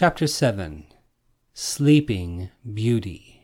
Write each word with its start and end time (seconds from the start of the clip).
Chapter 0.00 0.26
7 0.28 0.86
Sleeping 1.52 2.48
Beauty 2.72 3.42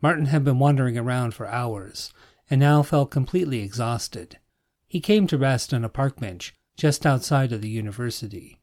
Martin 0.00 0.26
had 0.26 0.44
been 0.44 0.60
wandering 0.60 0.96
around 0.96 1.34
for 1.34 1.48
hours 1.48 2.12
and 2.48 2.60
now 2.60 2.84
felt 2.84 3.10
completely 3.10 3.58
exhausted. 3.58 4.38
He 4.86 5.00
came 5.00 5.26
to 5.26 5.36
rest 5.36 5.74
on 5.74 5.84
a 5.84 5.88
park 5.88 6.20
bench 6.20 6.54
just 6.76 7.04
outside 7.04 7.50
of 7.50 7.62
the 7.62 7.68
university. 7.68 8.60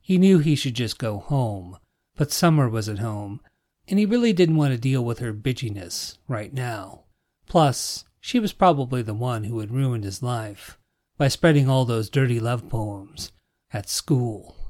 He 0.00 0.16
knew 0.16 0.38
he 0.38 0.54
should 0.54 0.74
just 0.74 0.96
go 0.96 1.18
home, 1.18 1.76
but 2.14 2.30
Summer 2.30 2.68
was 2.68 2.88
at 2.88 3.00
home, 3.00 3.40
and 3.88 3.98
he 3.98 4.06
really 4.06 4.32
didn't 4.32 4.54
want 4.54 4.72
to 4.72 4.78
deal 4.78 5.04
with 5.04 5.18
her 5.18 5.34
bitchiness 5.34 6.18
right 6.28 6.54
now. 6.54 7.02
Plus, 7.48 8.04
she 8.20 8.38
was 8.38 8.52
probably 8.52 9.02
the 9.02 9.12
one 9.12 9.42
who 9.42 9.58
had 9.58 9.72
ruined 9.72 10.04
his 10.04 10.22
life 10.22 10.78
by 11.18 11.26
spreading 11.26 11.68
all 11.68 11.84
those 11.84 12.08
dirty 12.08 12.38
love 12.38 12.68
poems 12.68 13.32
at 13.72 13.88
school. 13.88 14.61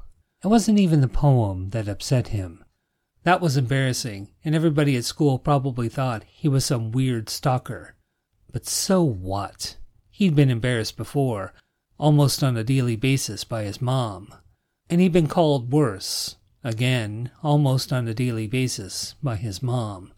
It 0.43 0.47
wasn't 0.47 0.79
even 0.79 0.99
the 0.99 1.07
poem 1.07 1.69
that 1.69 1.87
upset 1.87 2.29
him. 2.29 2.65
That 3.23 3.39
was 3.39 3.55
embarrassing, 3.55 4.33
and 4.43 4.53
everybody 4.53 4.97
at 4.97 5.05
school 5.05 5.39
probably 5.39 5.87
thought 5.87 6.25
he 6.25 6.49
was 6.49 6.65
some 6.65 6.91
weird 6.91 7.29
stalker. 7.29 7.95
But 8.51 8.65
so 8.65 9.01
what? 9.03 9.77
He'd 10.11 10.35
been 10.35 10.49
embarrassed 10.49 10.97
before, 10.97 11.53
almost 11.97 12.43
on 12.43 12.57
a 12.57 12.63
daily 12.63 12.97
basis 12.97 13.45
by 13.45 13.63
his 13.63 13.81
mom. 13.81 14.33
And 14.89 14.99
he'd 14.99 15.13
been 15.13 15.27
called 15.27 15.71
worse, 15.71 16.35
again, 16.61 17.31
almost 17.41 17.93
on 17.93 18.07
a 18.09 18.13
daily 18.13 18.47
basis 18.47 19.15
by 19.23 19.37
his 19.37 19.63
mom. 19.63 20.11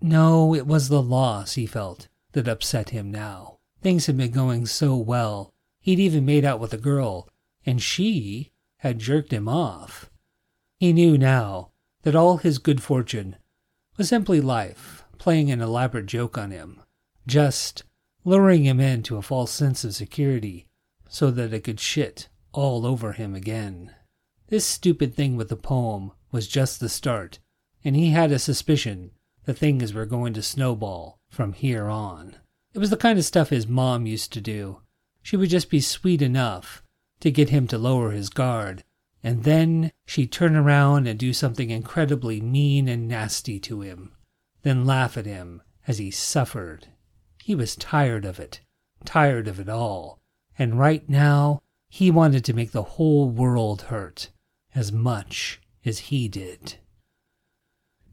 No, 0.00 0.54
it 0.56 0.66
was 0.66 0.88
the 0.88 1.00
loss, 1.00 1.54
he 1.54 1.66
felt, 1.66 2.08
that 2.32 2.48
upset 2.48 2.90
him 2.90 3.12
now. 3.12 3.58
Things 3.80 4.06
had 4.06 4.16
been 4.16 4.32
going 4.32 4.66
so 4.66 4.96
well. 4.96 5.54
He'd 5.80 6.00
even 6.00 6.26
made 6.26 6.44
out 6.44 6.58
with 6.58 6.72
a 6.72 6.78
girl, 6.78 7.28
and 7.64 7.80
she 7.80 8.51
had 8.82 8.98
jerked 8.98 9.32
him 9.32 9.48
off. 9.48 10.10
He 10.80 10.92
knew 10.92 11.16
now 11.16 11.70
that 12.02 12.16
all 12.16 12.38
his 12.38 12.58
good 12.58 12.82
fortune 12.82 13.36
was 13.96 14.08
simply 14.08 14.40
life 14.40 15.04
playing 15.18 15.52
an 15.52 15.60
elaborate 15.60 16.06
joke 16.06 16.36
on 16.36 16.50
him, 16.50 16.80
just 17.24 17.84
luring 18.24 18.64
him 18.64 18.80
into 18.80 19.16
a 19.16 19.22
false 19.22 19.52
sense 19.52 19.84
of 19.84 19.94
security 19.94 20.66
so 21.08 21.30
that 21.30 21.54
it 21.54 21.62
could 21.62 21.78
shit 21.78 22.28
all 22.50 22.84
over 22.84 23.12
him 23.12 23.36
again. 23.36 23.94
This 24.48 24.66
stupid 24.66 25.14
thing 25.14 25.36
with 25.36 25.48
the 25.48 25.54
poem 25.54 26.10
was 26.32 26.48
just 26.48 26.80
the 26.80 26.88
start, 26.88 27.38
and 27.84 27.94
he 27.94 28.10
had 28.10 28.32
a 28.32 28.38
suspicion 28.40 29.12
that 29.44 29.58
things 29.58 29.94
were 29.94 30.06
going 30.06 30.32
to 30.34 30.42
snowball 30.42 31.20
from 31.30 31.52
here 31.52 31.86
on. 31.86 32.34
It 32.74 32.80
was 32.80 32.90
the 32.90 32.96
kind 32.96 33.16
of 33.16 33.24
stuff 33.24 33.50
his 33.50 33.68
mom 33.68 34.06
used 34.06 34.32
to 34.32 34.40
do. 34.40 34.80
She 35.22 35.36
would 35.36 35.50
just 35.50 35.70
be 35.70 35.80
sweet 35.80 36.20
enough 36.20 36.82
to 37.22 37.30
get 37.30 37.50
him 37.50 37.68
to 37.68 37.78
lower 37.78 38.10
his 38.10 38.28
guard, 38.28 38.82
and 39.22 39.44
then 39.44 39.92
she'd 40.04 40.32
turn 40.32 40.56
around 40.56 41.06
and 41.06 41.18
do 41.18 41.32
something 41.32 41.70
incredibly 41.70 42.40
mean 42.40 42.88
and 42.88 43.06
nasty 43.06 43.60
to 43.60 43.80
him, 43.80 44.12
then 44.62 44.84
laugh 44.84 45.16
at 45.16 45.24
him 45.24 45.62
as 45.86 45.98
he 45.98 46.10
suffered. 46.10 46.88
He 47.40 47.54
was 47.54 47.76
tired 47.76 48.24
of 48.24 48.40
it, 48.40 48.60
tired 49.04 49.46
of 49.46 49.60
it 49.60 49.68
all, 49.68 50.20
and 50.58 50.78
right 50.78 51.08
now 51.08 51.62
he 51.88 52.10
wanted 52.10 52.44
to 52.44 52.54
make 52.54 52.72
the 52.72 52.82
whole 52.82 53.30
world 53.30 53.82
hurt 53.82 54.30
as 54.74 54.90
much 54.90 55.60
as 55.84 56.10
he 56.10 56.26
did. 56.26 56.74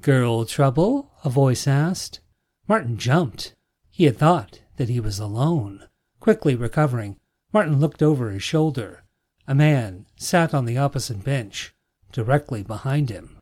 Girl 0.02 0.46
trouble? 0.46 1.12
a 1.24 1.32
voice 1.32 1.68
asked. 1.68 2.20
Martin 2.68 2.98
jumped. 2.98 3.56
He 3.90 4.04
had 4.04 4.18
thought 4.18 4.62
that 4.78 4.90
he 4.90 5.00
was 5.00 5.18
alone. 5.18 5.88
Quickly 6.20 6.56
recovering, 6.56 7.19
Martin 7.52 7.80
looked 7.80 8.04
over 8.04 8.30
his 8.30 8.44
shoulder. 8.44 9.04
A 9.48 9.56
man 9.56 10.06
sat 10.16 10.54
on 10.54 10.66
the 10.66 10.78
opposite 10.78 11.24
bench, 11.24 11.74
directly 12.12 12.62
behind 12.62 13.10
him. 13.10 13.42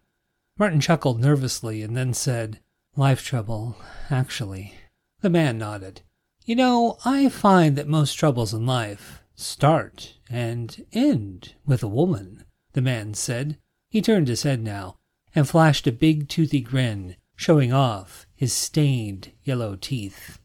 Martin 0.57 0.79
chuckled 0.79 1.19
nervously 1.19 1.81
and 1.81 1.95
then 1.95 2.13
said, 2.13 2.59
Life 2.95 3.23
trouble, 3.23 3.77
actually. 4.09 4.73
The 5.21 5.29
man 5.29 5.57
nodded. 5.57 6.01
You 6.45 6.55
know, 6.55 6.97
I 7.03 7.29
find 7.29 7.75
that 7.75 7.87
most 7.87 8.13
troubles 8.13 8.53
in 8.53 8.65
life 8.65 9.21
start 9.35 10.17
and 10.29 10.85
end 10.93 11.55
with 11.65 11.83
a 11.83 11.87
woman, 11.87 12.45
the 12.73 12.81
man 12.81 13.13
said. 13.13 13.57
He 13.89 14.01
turned 14.01 14.29
his 14.29 14.43
head 14.43 14.63
now 14.63 14.95
and 15.35 15.47
flashed 15.47 15.85
a 15.85 15.91
big 15.91 16.29
toothy 16.29 16.61
grin, 16.61 17.17
showing 17.35 17.73
off 17.73 18.25
his 18.33 18.53
stained 18.53 19.33
yellow 19.43 19.75
teeth. 19.75 20.39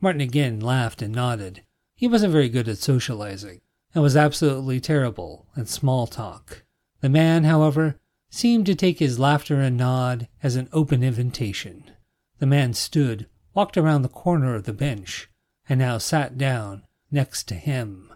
Martin 0.00 0.20
again 0.20 0.60
laughed 0.60 1.02
and 1.02 1.14
nodded. 1.14 1.62
He 2.02 2.08
wasn't 2.08 2.32
very 2.32 2.48
good 2.48 2.68
at 2.68 2.78
socializing, 2.78 3.60
and 3.94 4.02
was 4.02 4.16
absolutely 4.16 4.80
terrible 4.80 5.46
at 5.56 5.68
small 5.68 6.08
talk. 6.08 6.64
The 7.00 7.08
man, 7.08 7.44
however, 7.44 7.94
seemed 8.28 8.66
to 8.66 8.74
take 8.74 8.98
his 8.98 9.20
laughter 9.20 9.60
and 9.60 9.76
nod 9.76 10.26
as 10.42 10.56
an 10.56 10.68
open 10.72 11.04
invitation. 11.04 11.92
The 12.40 12.46
man 12.46 12.74
stood, 12.74 13.28
walked 13.54 13.76
around 13.76 14.02
the 14.02 14.08
corner 14.08 14.56
of 14.56 14.64
the 14.64 14.72
bench, 14.72 15.30
and 15.68 15.78
now 15.78 15.98
sat 15.98 16.36
down 16.36 16.82
next 17.12 17.44
to 17.44 17.54
him. 17.54 18.12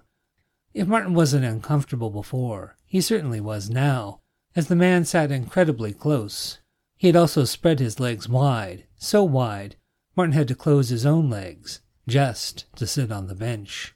If 0.74 0.88
Martin 0.88 1.14
wasn't 1.14 1.44
uncomfortable 1.44 2.10
before, 2.10 2.78
he 2.86 3.00
certainly 3.00 3.40
was 3.40 3.70
now, 3.70 4.20
as 4.56 4.66
the 4.66 4.74
man 4.74 5.04
sat 5.04 5.30
incredibly 5.30 5.92
close. 5.92 6.58
He 6.96 7.06
had 7.06 7.14
also 7.14 7.44
spread 7.44 7.78
his 7.78 8.00
legs 8.00 8.28
wide, 8.28 8.88
so 8.96 9.22
wide, 9.22 9.76
Martin 10.16 10.32
had 10.32 10.48
to 10.48 10.56
close 10.56 10.88
his 10.88 11.06
own 11.06 11.30
legs 11.30 11.82
just 12.08 12.66
to 12.76 12.86
sit 12.86 13.10
on 13.10 13.26
the 13.26 13.34
bench. 13.34 13.94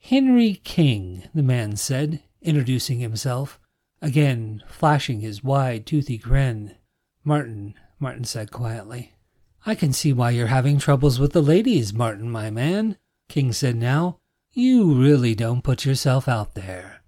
Henry 0.00 0.60
King, 0.64 1.24
the 1.34 1.42
man 1.42 1.76
said, 1.76 2.22
introducing 2.40 3.00
himself, 3.00 3.58
again 4.00 4.62
flashing 4.68 5.20
his 5.20 5.42
wide, 5.42 5.86
toothy 5.86 6.18
grin. 6.18 6.74
Martin, 7.24 7.74
Martin 7.98 8.24
said 8.24 8.50
quietly. 8.50 9.12
I 9.66 9.74
can 9.74 9.92
see 9.92 10.12
why 10.12 10.30
you're 10.30 10.46
having 10.46 10.78
troubles 10.78 11.18
with 11.18 11.32
the 11.32 11.42
ladies, 11.42 11.92
Martin, 11.92 12.30
my 12.30 12.50
man, 12.50 12.96
King 13.28 13.52
said 13.52 13.76
now. 13.76 14.18
You 14.52 14.94
really 14.94 15.34
don't 15.34 15.62
put 15.64 15.84
yourself 15.84 16.26
out 16.26 16.54
there, 16.54 17.02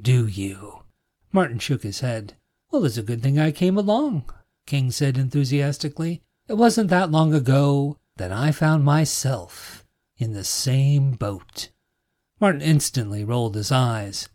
do 0.00 0.26
you? 0.26 0.84
Martin 1.32 1.58
shook 1.58 1.82
his 1.82 2.00
head. 2.00 2.34
Well, 2.70 2.84
it's 2.84 2.96
a 2.96 3.02
good 3.02 3.22
thing 3.22 3.38
I 3.38 3.50
came 3.50 3.76
along, 3.76 4.30
King 4.66 4.90
said 4.90 5.18
enthusiastically. 5.18 6.22
It 6.46 6.54
wasn't 6.54 6.90
that 6.90 7.10
long 7.10 7.34
ago 7.34 7.98
that 8.16 8.30
I 8.30 8.52
found 8.52 8.84
myself 8.84 9.84
in 10.16 10.32
the 10.32 10.44
same 10.44 11.12
boat. 11.12 11.70
Martin 12.40 12.62
instantly 12.62 13.24
rolled 13.24 13.54
his 13.56 13.72
eyes. 13.72 14.28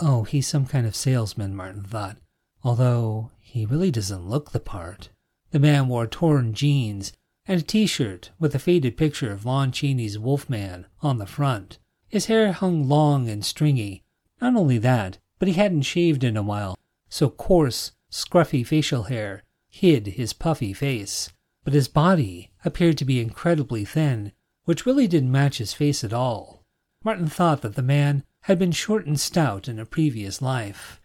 Oh, 0.00 0.24
he's 0.24 0.46
some 0.46 0.66
kind 0.66 0.86
of 0.86 0.96
salesman, 0.96 1.54
Martin 1.54 1.84
thought, 1.84 2.16
although 2.62 3.30
he 3.38 3.66
really 3.66 3.90
doesn't 3.90 4.28
look 4.28 4.52
the 4.52 4.60
part. 4.60 5.10
The 5.50 5.58
man 5.58 5.88
wore 5.88 6.06
torn 6.06 6.54
jeans 6.54 7.12
and 7.44 7.60
a 7.60 7.64
t 7.64 7.86
shirt 7.86 8.30
with 8.38 8.54
a 8.54 8.58
faded 8.58 8.96
picture 8.96 9.30
of 9.30 9.44
Lon 9.44 9.72
Chaney's 9.72 10.18
Wolfman 10.18 10.86
on 11.02 11.18
the 11.18 11.26
front. 11.26 11.78
His 12.08 12.26
hair 12.26 12.52
hung 12.52 12.88
long 12.88 13.28
and 13.28 13.44
stringy. 13.44 14.02
Not 14.40 14.56
only 14.56 14.78
that, 14.78 15.18
but 15.38 15.48
he 15.48 15.54
hadn't 15.54 15.82
shaved 15.82 16.24
in 16.24 16.36
a 16.36 16.42
while, 16.42 16.76
so 17.08 17.28
coarse, 17.28 17.92
scruffy 18.10 18.66
facial 18.66 19.04
hair 19.04 19.42
hid 19.68 20.06
his 20.06 20.32
puffy 20.32 20.72
face 20.72 21.30
but 21.64 21.72
his 21.72 21.88
body 21.88 22.50
appeared 22.64 22.98
to 22.98 23.04
be 23.04 23.20
incredibly 23.20 23.84
thin, 23.84 24.32
which 24.64 24.86
really 24.86 25.06
didn't 25.06 25.32
match 25.32 25.58
his 25.58 25.72
face 25.72 26.02
at 26.04 26.12
all. 26.12 26.64
Martin 27.04 27.28
thought 27.28 27.62
that 27.62 27.74
the 27.74 27.82
man 27.82 28.24
had 28.42 28.58
been 28.58 28.72
short 28.72 29.06
and 29.06 29.18
stout 29.18 29.68
in 29.68 29.78
a 29.78 29.86
previous 29.86 30.42
life. 30.42 31.00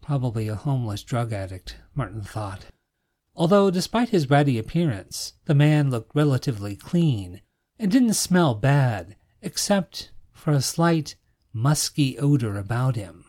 Probably 0.00 0.48
a 0.48 0.54
homeless 0.54 1.02
drug 1.02 1.32
addict, 1.32 1.76
Martin 1.94 2.22
thought. 2.22 2.66
Although, 3.34 3.70
despite 3.70 4.10
his 4.10 4.28
ratty 4.28 4.58
appearance, 4.58 5.34
the 5.46 5.54
man 5.54 5.90
looked 5.90 6.14
relatively 6.14 6.76
clean 6.76 7.40
and 7.78 7.90
didn't 7.90 8.14
smell 8.14 8.54
bad, 8.54 9.16
except 9.40 10.10
for 10.32 10.52
a 10.52 10.60
slight, 10.60 11.14
musky 11.52 12.18
odor 12.18 12.56
about 12.58 12.96
him. 12.96 13.24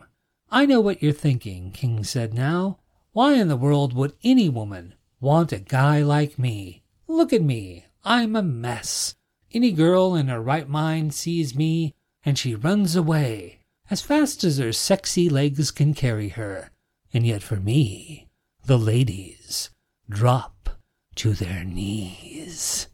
I 0.50 0.66
know 0.66 0.81
what 0.81 1.01
you're 1.01 1.13
thinking, 1.13 1.72
King 1.72 2.03
said 2.03 2.34
now. 2.34 2.79
Why 3.11 3.34
in 3.34 3.47
the 3.47 3.58
world 3.58 3.93
would 3.93 4.14
any 4.23 4.49
woman 4.49 4.96
Want 5.23 5.53
a 5.53 5.59
guy 5.59 6.02
like 6.02 6.37
me. 6.37 6.84
Look 7.08 7.31
at 7.31 7.41
me. 7.41 7.85
I'm 8.03 8.35
a 8.35 8.41
mess. 8.41 9.16
Any 9.53 9.72
girl 9.72 10.16
in 10.16 10.28
her 10.28 10.41
right 10.41 10.67
mind 10.67 11.14
sees 11.14 11.55
me 11.55 11.93
and 12.25 12.37
she 12.37 12.55
runs 12.55 12.97
away 12.97 13.59
as 13.90 14.02
fast 14.02 14.43
as 14.43 14.58
her 14.58 14.73
sexy 14.73 15.29
legs 15.29 15.72
can 15.72 15.93
carry 15.93 16.28
her. 16.28 16.72
And 17.14 17.25
yet 17.25 17.41
for 17.41 17.55
me, 17.55 18.28
the 18.66 18.78
ladies 18.78 19.70
drop 20.09 20.72
to 21.16 21.31
their 21.31 21.64
knees. 21.64 22.90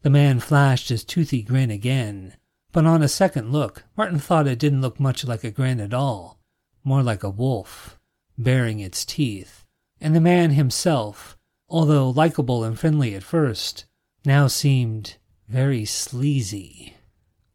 The 0.00 0.10
man 0.10 0.40
flashed 0.40 0.88
his 0.88 1.04
toothy 1.04 1.42
grin 1.42 1.70
again, 1.70 2.34
but 2.72 2.86
on 2.86 3.04
a 3.04 3.08
second 3.08 3.52
look, 3.52 3.84
Martin 3.96 4.18
thought 4.18 4.48
it 4.48 4.58
didn't 4.58 4.80
look 4.80 4.98
much 4.98 5.24
like 5.24 5.44
a 5.44 5.52
grin 5.52 5.78
at 5.78 5.94
all, 5.94 6.40
more 6.82 7.04
like 7.04 7.22
a 7.22 7.30
wolf, 7.30 8.00
baring 8.36 8.80
its 8.80 9.04
teeth. 9.04 9.64
And 10.00 10.16
the 10.16 10.20
man 10.20 10.50
himself 10.50 11.38
although 11.72 12.10
likable 12.10 12.62
and 12.62 12.78
friendly 12.78 13.14
at 13.14 13.22
first, 13.22 13.86
now 14.26 14.46
seemed 14.46 15.16
very 15.48 15.86
sleazy. 15.86 16.94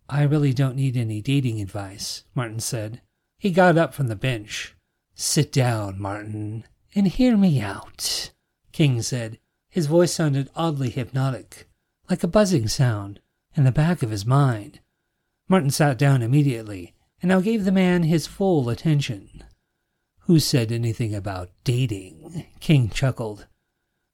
I 0.09 0.23
really 0.23 0.53
don't 0.53 0.75
need 0.75 0.97
any 0.97 1.21
dating 1.21 1.61
advice, 1.61 2.23
Martin 2.33 2.59
said. 2.59 3.01
He 3.37 3.51
got 3.51 3.77
up 3.77 3.93
from 3.93 4.07
the 4.07 4.15
bench. 4.15 4.75
Sit 5.13 5.51
down, 5.51 6.01
Martin, 6.01 6.63
and 6.95 7.07
hear 7.07 7.37
me 7.37 7.61
out, 7.61 8.31
King 8.71 9.03
said. 9.03 9.37
His 9.69 9.85
voice 9.85 10.13
sounded 10.13 10.49
oddly 10.55 10.89
hypnotic, 10.89 11.69
like 12.09 12.23
a 12.23 12.27
buzzing 12.27 12.67
sound 12.67 13.19
in 13.55 13.65
the 13.65 13.71
back 13.71 14.01
of 14.01 14.09
his 14.09 14.25
mind. 14.25 14.79
Martin 15.47 15.69
sat 15.69 15.97
down 15.97 16.23
immediately 16.23 16.95
and 17.21 17.29
now 17.29 17.39
gave 17.39 17.65
the 17.65 17.71
man 17.71 18.03
his 18.03 18.25
full 18.25 18.69
attention. 18.69 19.43
Who 20.21 20.39
said 20.39 20.71
anything 20.71 21.13
about 21.13 21.51
dating? 21.63 22.47
King 22.59 22.89
chuckled. 22.89 23.45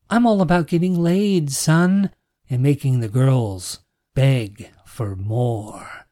I'm 0.09 0.25
all 0.25 0.41
about 0.41 0.67
getting 0.67 1.01
laid, 1.01 1.51
son, 1.51 2.11
and 2.49 2.61
making 2.61 2.99
the 2.99 3.09
girls 3.09 3.79
beg 4.15 4.69
for 4.85 5.15
more. 5.15 6.05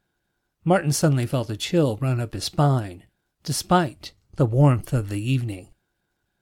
Martin 0.64 0.92
suddenly 0.92 1.26
felt 1.26 1.50
a 1.50 1.58
chill 1.58 1.98
run 1.98 2.20
up 2.20 2.34
his 2.34 2.46
spine, 2.46 3.04
despite 3.44 4.14
the 4.36 4.46
warmth 4.46 4.94
of 4.94 5.10
the 5.10 5.22
evening. 5.22 5.70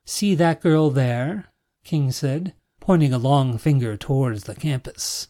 See 0.06 0.36
that 0.36 0.62
girl 0.62 0.90
there? 0.90 1.50
King 1.84 2.12
said, 2.12 2.54
pointing 2.80 3.14
a 3.14 3.18
long 3.18 3.58
finger 3.58 3.96
towards 3.96 4.44
the 4.44 4.56
campus. 4.56 5.28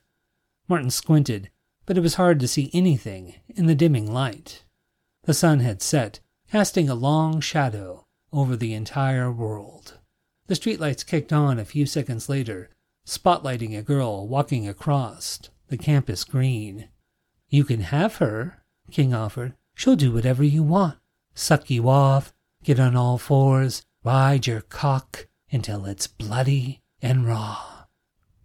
Martin 0.68 0.90
squinted, 0.90 1.50
but 1.86 1.98
it 1.98 2.02
was 2.02 2.16
hard 2.16 2.40
to 2.40 2.48
see 2.48 2.70
anything 2.74 3.36
in 3.50 3.66
the 3.66 3.76
dimming 3.76 4.12
light. 4.12 4.64
The 5.24 5.34
sun 5.34 5.60
had 5.60 5.82
set, 5.82 6.20
casting 6.50 6.90
a 6.90 6.96
long 6.96 7.42
shadow 7.42 8.06
over 8.32 8.56
the 8.56 8.74
entire 8.74 9.32
world. 9.32 9.99
The 10.50 10.56
streetlights 10.56 11.06
kicked 11.06 11.32
on 11.32 11.60
a 11.60 11.64
few 11.64 11.86
seconds 11.86 12.28
later, 12.28 12.72
spotlighting 13.06 13.78
a 13.78 13.84
girl 13.84 14.28
walking 14.28 14.68
across 14.68 15.40
the 15.68 15.78
campus 15.78 16.24
green. 16.24 16.90
You 17.50 17.64
can 17.64 17.82
have 17.82 18.16
her, 18.16 18.64
King 18.90 19.14
offered. 19.14 19.54
She'll 19.76 19.96
do 19.96 20.12
whatever 20.12 20.44
you 20.44 20.64
want. 20.64 20.98
Suck 21.36 21.70
you 21.70 21.88
off, 21.88 22.34
get 22.64 22.80
on 22.80 22.96
all 22.96 23.20
fours, 23.20 23.84
ride 24.04 24.48
your 24.48 24.62
cock 24.62 25.28
until 25.52 25.86
it's 25.86 26.08
bloody 26.08 26.82
and 27.00 27.28
raw. 27.28 27.86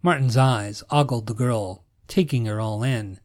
Martin's 0.02 0.36
eyes 0.36 0.82
ogled 0.90 1.26
the 1.26 1.32
girl, 1.32 1.86
taking 2.06 2.44
her 2.44 2.60
all 2.60 2.82
in. 2.82 3.18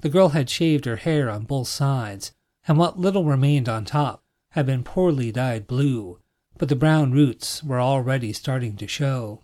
The 0.00 0.08
girl 0.08 0.30
had 0.30 0.48
shaved 0.48 0.86
her 0.86 0.96
hair 0.96 1.28
on 1.28 1.44
both 1.44 1.68
sides, 1.68 2.32
and 2.66 2.78
what 2.78 2.98
little 2.98 3.26
remained 3.26 3.68
on 3.68 3.84
top 3.84 4.24
had 4.52 4.64
been 4.64 4.84
poorly 4.84 5.32
dyed 5.32 5.66
blue, 5.66 6.18
but 6.58 6.68
the 6.68 6.76
brown 6.76 7.12
roots 7.12 7.62
were 7.62 7.80
already 7.80 8.32
starting 8.32 8.76
to 8.76 8.86
show. 8.86 9.42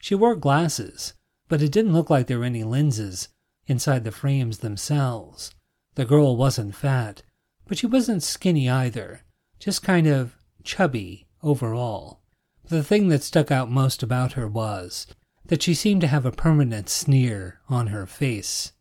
She 0.00 0.14
wore 0.14 0.36
glasses, 0.36 1.14
but 1.48 1.62
it 1.62 1.72
didn't 1.72 1.92
look 1.92 2.10
like 2.10 2.26
there 2.26 2.38
were 2.38 2.44
any 2.44 2.64
lenses 2.64 3.28
inside 3.66 4.04
the 4.04 4.12
frames 4.12 4.58
themselves. 4.58 5.54
The 5.94 6.04
girl 6.04 6.36
wasn't 6.36 6.74
fat, 6.74 7.22
but 7.66 7.78
she 7.78 7.86
wasn't 7.86 8.22
skinny 8.22 8.68
either, 8.68 9.22
just 9.58 9.82
kind 9.82 10.06
of 10.06 10.36
chubby 10.62 11.26
overall. 11.42 12.20
The 12.68 12.82
thing 12.82 13.08
that 13.08 13.22
stuck 13.22 13.50
out 13.50 13.70
most 13.70 14.02
about 14.02 14.32
her 14.32 14.48
was 14.48 15.06
that 15.46 15.62
she 15.62 15.74
seemed 15.74 16.00
to 16.00 16.06
have 16.06 16.24
a 16.24 16.32
permanent 16.32 16.88
sneer 16.88 17.60
on 17.68 17.88
her 17.88 18.06
face. 18.06 18.72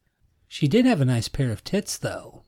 She 0.48 0.68
did 0.68 0.86
have 0.86 1.02
a 1.02 1.06
nice 1.06 1.28
pair 1.28 1.52
of 1.52 1.64
tits, 1.64 1.98
though. 1.98 2.44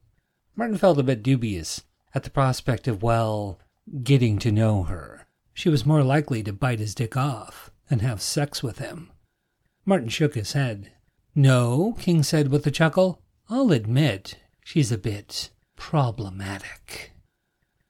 Martin 0.55 0.77
felt 0.77 0.99
a 0.99 1.03
bit 1.03 1.21
dubious 1.23 1.83
at 2.13 2.23
the 2.23 2.29
prospect 2.29 2.87
of, 2.87 3.03
well, 3.03 3.59
getting 4.03 4.39
to 4.39 4.51
know 4.51 4.83
her. 4.83 5.27
She 5.53 5.69
was 5.69 5.85
more 5.85 6.03
likely 6.03 6.43
to 6.43 6.53
bite 6.53 6.79
his 6.79 6.95
dick 6.95 7.15
off 7.15 7.71
than 7.89 7.99
have 7.99 8.21
sex 8.21 8.61
with 8.61 8.79
him. 8.79 9.11
Martin 9.85 10.09
shook 10.09 10.35
his 10.35 10.53
head. 10.53 10.91
No, 11.35 11.95
King 11.99 12.23
said 12.23 12.49
with 12.49 12.65
a 12.65 12.71
chuckle. 12.71 13.21
I'll 13.49 13.71
admit 13.71 14.37
she's 14.63 14.91
a 14.91 14.97
bit 14.97 15.51
problematic. 15.75 17.11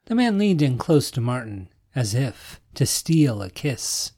The 0.06 0.14
man 0.14 0.38
leaned 0.38 0.62
in 0.62 0.78
close 0.78 1.10
to 1.12 1.20
Martin, 1.20 1.68
as 1.94 2.14
if 2.14 2.60
to 2.74 2.86
steal 2.86 3.42
a 3.42 3.50
kiss. 3.50 4.12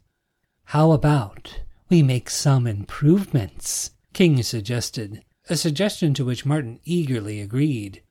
How 0.64 0.92
about 0.92 1.60
we 1.88 2.02
make 2.02 2.28
some 2.28 2.66
improvements? 2.66 3.92
King 4.12 4.42
suggested, 4.42 5.24
a 5.48 5.56
suggestion 5.56 6.12
to 6.14 6.24
which 6.24 6.44
Martin 6.44 6.80
eagerly 6.84 7.40
agreed. 7.40 8.02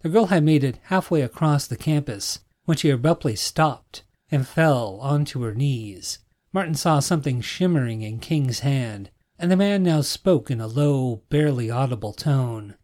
The 0.00 0.08
girl 0.08 0.26
had 0.26 0.42
made 0.42 0.64
it 0.64 0.78
halfway 0.84 1.22
across 1.22 1.66
the 1.66 1.76
campus 1.76 2.40
when 2.64 2.76
she 2.76 2.90
abruptly 2.90 3.36
stopped 3.36 4.02
and 4.30 4.46
fell 4.46 4.98
onto 5.00 5.42
her 5.42 5.54
knees. 5.54 6.18
Martin 6.52 6.74
saw 6.74 7.00
something 7.00 7.40
shimmering 7.40 8.02
in 8.02 8.18
King's 8.18 8.60
hand, 8.60 9.10
and 9.38 9.50
the 9.50 9.56
man 9.56 9.82
now 9.82 10.00
spoke 10.00 10.50
in 10.50 10.60
a 10.60 10.66
low, 10.66 11.22
barely 11.28 11.70
audible 11.70 12.12
tone. 12.12 12.74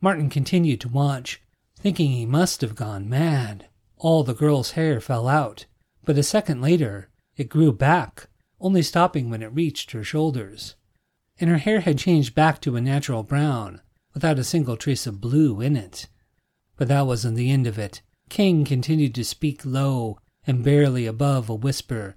Martin 0.00 0.28
continued 0.28 0.80
to 0.80 0.88
watch, 0.88 1.40
thinking 1.78 2.10
he 2.10 2.26
must 2.26 2.60
have 2.60 2.74
gone 2.74 3.08
mad. 3.08 3.68
All 3.96 4.24
the 4.24 4.34
girl's 4.34 4.72
hair 4.72 5.00
fell 5.00 5.28
out, 5.28 5.66
but 6.04 6.18
a 6.18 6.22
second 6.22 6.60
later 6.60 7.08
it 7.36 7.48
grew 7.48 7.72
back, 7.72 8.28
only 8.60 8.82
stopping 8.82 9.30
when 9.30 9.42
it 9.42 9.54
reached 9.54 9.92
her 9.92 10.04
shoulders. 10.04 10.74
And 11.38 11.48
her 11.48 11.58
hair 11.58 11.80
had 11.80 11.98
changed 11.98 12.34
back 12.34 12.60
to 12.60 12.76
a 12.76 12.80
natural 12.80 13.22
brown, 13.22 13.80
without 14.12 14.38
a 14.38 14.44
single 14.44 14.76
trace 14.76 15.06
of 15.06 15.20
blue 15.20 15.60
in 15.60 15.76
it. 15.76 16.08
But 16.76 16.88
that 16.88 17.06
wasn't 17.06 17.36
the 17.36 17.50
end 17.50 17.66
of 17.66 17.78
it. 17.78 18.02
King 18.32 18.64
continued 18.64 19.14
to 19.16 19.26
speak 19.26 19.60
low 19.62 20.18
and 20.46 20.64
barely 20.64 21.04
above 21.04 21.50
a 21.50 21.54
whisper. 21.54 22.16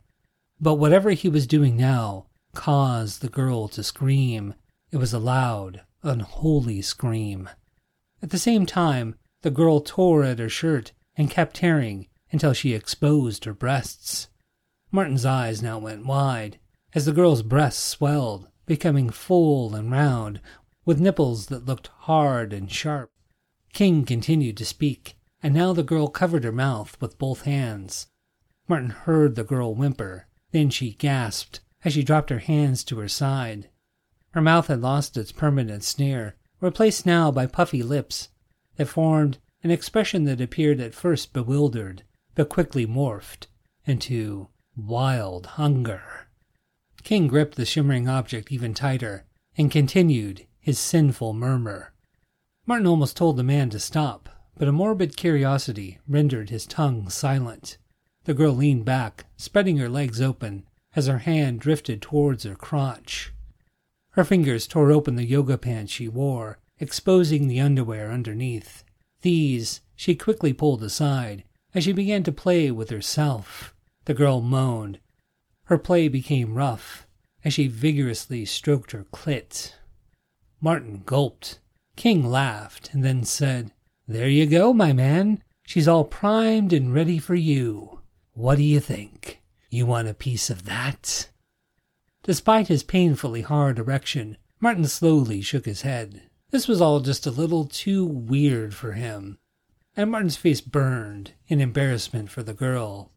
But 0.61 0.75
whatever 0.75 1.09
he 1.09 1.27
was 1.27 1.45
doing 1.45 1.75
now 1.75 2.27
caused 2.53 3.19
the 3.19 3.27
girl 3.27 3.67
to 3.67 3.83
scream. 3.83 4.53
It 4.91 4.95
was 4.95 5.11
a 5.11 5.19
loud, 5.19 5.81
unholy 6.03 6.81
scream. 6.81 7.49
At 8.21 8.29
the 8.29 8.37
same 8.37 8.65
time, 8.65 9.15
the 9.41 9.51
girl 9.51 9.81
tore 9.81 10.23
at 10.23 10.39
her 10.39 10.47
shirt 10.47 10.93
and 11.17 11.29
kept 11.29 11.57
tearing 11.57 12.07
until 12.31 12.53
she 12.53 12.73
exposed 12.73 13.43
her 13.43 13.53
breasts. 13.53 14.29
Martin's 14.93 15.25
eyes 15.25 15.61
now 15.61 15.79
went 15.79 16.05
wide 16.05 16.59
as 16.93 17.05
the 17.05 17.11
girl's 17.11 17.41
breasts 17.41 17.83
swelled, 17.83 18.47
becoming 18.65 19.09
full 19.09 19.75
and 19.75 19.91
round, 19.91 20.39
with 20.85 21.01
nipples 21.01 21.47
that 21.47 21.65
looked 21.65 21.87
hard 21.87 22.53
and 22.53 22.71
sharp. 22.71 23.11
King 23.73 24.05
continued 24.05 24.55
to 24.55 24.65
speak, 24.65 25.14
and 25.45 25.53
now 25.53 25.73
the 25.73 25.83
girl 25.83 26.07
covered 26.07 26.43
her 26.43 26.51
mouth 26.51 26.99
with 26.99 27.19
both 27.19 27.43
hands. 27.43 28.07
Martin 28.67 28.89
heard 28.89 29.35
the 29.35 29.43
girl 29.43 29.75
whimper. 29.75 30.25
Then 30.49 30.71
she 30.71 30.93
gasped 30.93 31.59
as 31.83 31.93
she 31.93 32.01
dropped 32.01 32.31
her 32.31 32.39
hands 32.39 32.83
to 32.85 32.97
her 32.97 33.07
side. 33.07 33.69
Her 34.31 34.41
mouth 34.41 34.65
had 34.65 34.81
lost 34.81 35.15
its 35.15 35.31
permanent 35.31 35.83
sneer, 35.83 36.33
replaced 36.61 37.05
now 37.05 37.29
by 37.29 37.45
puffy 37.45 37.83
lips 37.83 38.29
that 38.77 38.87
formed 38.87 39.37
an 39.61 39.69
expression 39.69 40.23
that 40.23 40.41
appeared 40.41 40.79
at 40.79 40.95
first 40.95 41.31
bewildered, 41.31 42.01
but 42.33 42.49
quickly 42.49 42.87
morphed 42.87 43.45
into 43.85 44.47
wild 44.75 45.45
hunger. 45.45 46.27
King 47.03 47.27
gripped 47.27 47.55
the 47.55 47.67
shimmering 47.67 48.09
object 48.09 48.51
even 48.51 48.73
tighter 48.73 49.25
and 49.55 49.69
continued 49.69 50.47
his 50.57 50.79
sinful 50.79 51.35
murmur. 51.35 51.93
Martin 52.65 52.87
almost 52.87 53.15
told 53.15 53.37
the 53.37 53.43
man 53.43 53.69
to 53.69 53.79
stop, 53.79 54.27
but 54.57 54.67
a 54.67 54.71
morbid 54.71 55.17
curiosity 55.17 55.99
rendered 56.07 56.49
his 56.49 56.65
tongue 56.65 57.09
silent. 57.09 57.77
The 58.23 58.33
girl 58.33 58.53
leaned 58.53 58.85
back, 58.85 59.25
spreading 59.37 59.77
her 59.77 59.89
legs 59.89 60.21
open, 60.21 60.65
as 60.95 61.07
her 61.07 61.19
hand 61.19 61.59
drifted 61.59 62.01
towards 62.01 62.43
her 62.43 62.55
crotch. 62.55 63.33
Her 64.11 64.23
fingers 64.23 64.65
tore 64.65 64.91
open 64.91 65.15
the 65.15 65.25
yoga 65.25 65.57
pants 65.57 65.91
she 65.91 66.07
wore, 66.07 66.59
exposing 66.79 67.47
the 67.47 67.59
underwear 67.59 68.11
underneath. 68.11 68.83
These 69.21 69.81
she 69.95 70.15
quickly 70.15 70.53
pulled 70.53 70.83
aside 70.83 71.43
as 71.73 71.83
she 71.83 71.91
began 71.91 72.23
to 72.23 72.31
play 72.31 72.71
with 72.71 72.89
herself. 72.89 73.75
The 74.05 74.13
girl 74.13 74.41
moaned. 74.41 74.99
Her 75.65 75.77
play 75.77 76.07
became 76.07 76.55
rough 76.55 77.05
as 77.43 77.53
she 77.53 77.67
vigorously 77.67 78.45
stroked 78.45 78.91
her 78.91 79.05
clit. 79.11 79.73
Martin 80.61 81.03
gulped 81.05 81.59
King 81.95 82.25
laughed 82.25 82.89
and 82.93 83.03
then 83.03 83.23
said, 83.23 83.71
There 84.07 84.29
you 84.29 84.45
go, 84.45 84.71
my 84.71 84.93
man. 84.93 85.41
She's 85.63 85.87
all 85.87 86.03
primed 86.03 86.71
and 86.73 86.93
ready 86.93 87.17
for 87.17 87.33
you. 87.33 88.01
What 88.33 88.57
do 88.57 88.63
you 88.63 88.79
think? 88.79 89.41
You 89.69 89.87
want 89.87 90.07
a 90.07 90.13
piece 90.13 90.49
of 90.49 90.65
that? 90.65 91.29
Despite 92.21 92.67
his 92.67 92.83
painfully 92.83 93.41
hard 93.41 93.79
erection, 93.79 94.37
Martin 94.59 94.85
slowly 94.85 95.41
shook 95.41 95.65
his 95.65 95.81
head. 95.81 96.23
This 96.51 96.67
was 96.67 96.81
all 96.81 96.99
just 96.99 97.25
a 97.25 97.31
little 97.31 97.65
too 97.65 98.05
weird 98.05 98.75
for 98.75 98.93
him. 98.93 99.39
And 99.97 100.11
Martin's 100.11 100.37
face 100.37 100.61
burned 100.61 101.33
in 101.47 101.59
embarrassment 101.59 102.29
for 102.29 102.43
the 102.43 102.53
girl. 102.53 103.11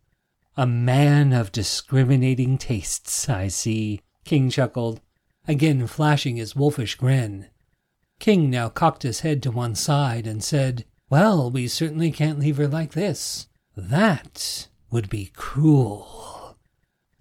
A 0.57 0.67
man 0.67 1.33
of 1.33 1.53
discriminating 1.53 2.57
tastes, 2.57 3.29
I 3.29 3.49
see, 3.49 4.01
King 4.25 4.51
chuckled, 4.51 5.01
again 5.47 5.87
flashing 5.87 6.37
his 6.37 6.57
wolfish 6.57 6.95
grin. 6.95 7.47
King 8.19 8.51
now 8.51 8.69
cocked 8.69 9.05
his 9.05 9.21
head 9.21 9.43
to 9.43 9.51
one 9.51 9.75
side 9.75 10.27
and 10.27 10.43
said, 10.43 10.85
Well, 11.09 11.51
we 11.51 11.69
certainly 11.69 12.11
can't 12.11 12.39
leave 12.39 12.57
her 12.57 12.69
like 12.69 12.93
this. 12.93 13.47
That 13.77 14.69
would 14.91 15.09
be 15.09 15.31
cruel. 15.37 16.57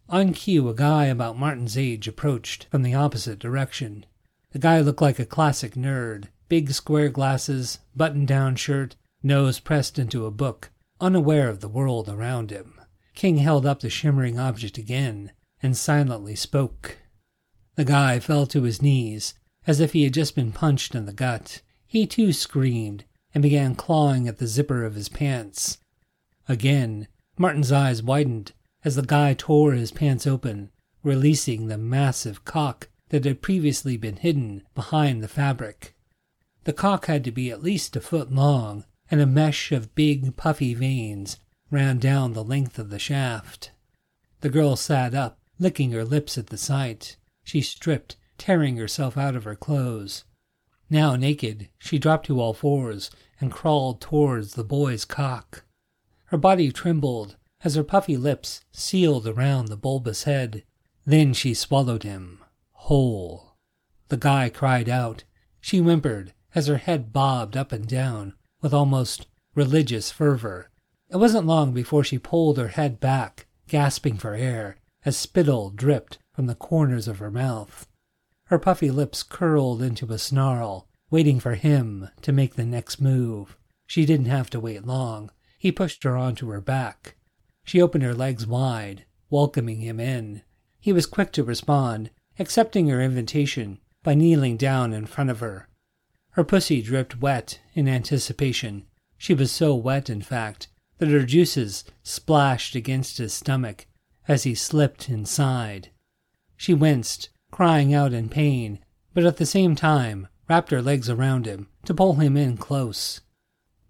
On 0.10 0.34
cue, 0.34 0.70
a 0.70 0.74
guy 0.74 1.06
about 1.06 1.38
Martin's 1.38 1.78
age 1.78 2.08
approached 2.08 2.68
from 2.72 2.82
the 2.82 2.94
opposite 2.94 3.40
direction. 3.40 4.06
The 4.52 4.60
guy 4.60 4.80
looked 4.80 5.02
like 5.02 5.20
a 5.20 5.26
classic 5.26 5.76
nerd 5.76 6.30
big 6.50 6.72
square 6.72 7.10
glasses, 7.10 7.80
button 7.96 8.26
down 8.26 8.56
shirt, 8.56 8.96
nose 9.22 9.60
pressed 9.60 10.00
into 10.00 10.26
a 10.26 10.32
book, 10.32 10.72
unaware 11.02 11.50
of 11.50 11.60
the 11.60 11.68
world 11.68 12.08
around 12.08 12.52
him. 12.52 12.80
King 13.16 13.38
held 13.38 13.66
up 13.66 13.82
the 13.82 13.90
shimmering 13.90 14.40
object 14.40 14.78
again 14.78 15.32
and 15.62 15.76
silently 15.76 16.36
spoke. 16.36 16.98
The 17.76 17.86
guy 17.86 18.20
fell 18.20 18.46
to 18.48 18.64
his 18.64 18.82
knees 18.82 19.34
as 19.68 19.80
if 19.80 19.94
he 19.94 20.04
had 20.04 20.14
just 20.14 20.34
been 20.34 20.52
punched 20.52 20.96
in 20.96 21.06
the 21.06 21.14
gut. 21.14 21.62
He 21.86 22.08
too 22.08 22.34
screamed 22.34 23.04
and 23.34 23.44
began 23.44 23.76
clawing 23.76 24.28
at 24.28 24.38
the 24.38 24.48
zipper 24.48 24.84
of 24.86 24.96
his 24.96 25.10
pants. 25.10 25.78
Again, 26.48 27.08
Martin's 27.38 27.72
eyes 27.72 28.02
widened 28.02 28.54
as 28.84 28.96
the 28.96 29.02
guy 29.02 29.34
tore 29.34 29.74
his 29.74 29.92
pants 29.92 30.26
open, 30.26 30.72
releasing 31.04 31.68
the 31.68 31.78
massive 31.78 32.46
cock 32.46 32.90
that 33.10 33.26
had 33.26 33.42
previously 33.42 33.98
been 33.98 34.16
hidden 34.16 34.64
behind 34.74 35.22
the 35.22 35.28
fabric. 35.28 35.94
The 36.64 36.74
cock 36.74 37.06
had 37.06 37.24
to 37.26 37.32
be 37.32 37.52
at 37.52 37.64
least 37.64 37.96
a 37.96 38.02
foot 38.02 38.32
long, 38.32 38.86
and 39.10 39.22
a 39.22 39.26
mesh 39.26 39.72
of 39.72 39.96
big, 39.96 40.36
puffy 40.36 40.74
veins 40.74 41.38
ran 41.70 41.98
down 42.00 42.34
the 42.34 42.44
length 42.44 42.80
of 42.80 42.90
the 42.90 43.00
shaft. 43.00 43.72
The 44.42 44.50
girl 44.50 44.76
sat 44.76 45.14
up, 45.14 45.40
licking 45.60 45.92
her 45.92 46.06
lips 46.06 46.38
at 46.38 46.48
the 46.48 46.58
sight. 46.58 47.18
She 47.44 47.62
stripped, 47.62 48.18
tearing 48.38 48.78
herself 48.78 49.18
out 49.18 49.36
of 49.36 49.44
her 49.44 49.56
clothes. 49.56 50.24
Now 50.90 51.16
naked, 51.16 51.70
she 51.78 52.00
dropped 52.00 52.28
to 52.28 52.40
all 52.40 52.54
fours 52.54 53.12
and 53.42 53.52
crawled 53.52 54.00
towards 54.00 54.54
the 54.54 54.64
boy's 54.64 55.06
cock. 55.06 55.64
Her 56.26 56.38
body 56.38 56.72
trembled 56.72 57.36
as 57.64 57.76
her 57.76 57.84
puffy 57.84 58.18
lips 58.18 58.62
sealed 58.72 59.28
around 59.28 59.68
the 59.68 59.78
bulbous 59.78 60.24
head. 60.24 60.64
Then 61.06 61.34
she 61.34 61.54
swallowed 61.54 62.04
him, 62.04 62.44
whole. 62.72 63.56
The 64.10 64.18
guy 64.18 64.50
cried 64.50 64.88
out. 64.88 65.24
She 65.60 65.80
whimpered 65.80 66.34
as 66.56 66.68
her 66.68 66.78
head 66.78 67.12
bobbed 67.12 67.58
up 67.58 67.72
and 67.72 67.88
down 67.88 68.34
with 68.62 68.74
almost 68.74 69.28
religious 69.56 70.12
fervor. 70.12 70.70
It 71.10 71.18
wasn't 71.18 71.48
long 71.48 71.74
before 71.74 72.04
she 72.04 72.20
pulled 72.20 72.58
her 72.58 72.70
head 72.70 73.00
back, 73.00 73.48
gasping 73.68 74.18
for 74.18 74.34
air, 74.34 74.78
as 75.06 75.18
spittle 75.18 75.70
dripped 75.70 76.18
from 76.34 76.48
the 76.48 76.56
corners 76.56 77.08
of 77.08 77.20
her 77.20 77.32
mouth. 77.32 77.88
Her 78.48 78.60
puffy 78.60 78.90
lips 78.90 79.24
curled 79.24 79.82
into 79.82 80.12
a 80.12 80.18
snarl, 80.18 80.88
waiting 81.10 81.40
for 81.40 81.56
him 81.56 82.10
to 82.22 82.32
make 82.32 82.56
the 82.56 82.66
next 82.66 83.02
move. 83.02 83.58
She 83.86 84.06
didn't 84.06 84.28
have 84.28 84.50
to 84.52 84.60
wait 84.60 84.86
long. 84.86 85.32
He 85.58 85.72
pushed 85.72 86.04
her 86.04 86.16
onto 86.16 86.50
her 86.50 86.62
back. 86.62 87.16
She 87.66 87.82
opened 87.82 88.04
her 88.04 88.14
legs 88.14 88.48
wide, 88.48 89.06
welcoming 89.30 89.82
him 89.82 90.00
in. 90.00 90.44
He 90.80 90.94
was 90.94 91.06
quick 91.06 91.34
to 91.34 91.44
respond, 91.44 92.10
accepting 92.40 92.88
her 92.88 93.02
invitation 93.02 93.80
by 94.04 94.14
kneeling 94.14 94.56
down 94.56 94.94
in 94.94 95.06
front 95.06 95.30
of 95.30 95.42
her. 95.42 95.68
Her 96.32 96.46
pussy 96.46 96.82
dripped 96.82 97.20
wet 97.20 97.60
in 97.74 97.90
anticipation. 97.90 98.86
She 99.18 99.34
was 99.34 99.52
so 99.52 99.76
wet, 99.76 100.10
in 100.10 100.22
fact, 100.22 100.70
that 101.00 101.10
her 101.10 101.24
juices 101.24 101.84
splashed 102.04 102.76
against 102.76 103.18
his 103.18 103.34
stomach 103.34 103.88
as 104.28 104.44
he 104.44 104.56
slipped 104.56 105.10
inside. 105.10 105.90
She 106.56 106.74
winced, 106.74 107.30
crying 107.52 107.94
out 107.94 108.14
in 108.14 108.30
pain, 108.30 108.80
but 109.14 109.26
at 109.26 109.38
the 109.38 109.46
same 109.46 109.76
time 109.76 110.28
wrapped 110.50 110.72
her 110.72 110.82
legs 110.82 111.10
around 111.10 111.46
him 111.46 111.68
to 111.86 111.94
pull 111.94 112.16
him 112.16 112.38
in 112.38 112.58
close. 112.58 113.22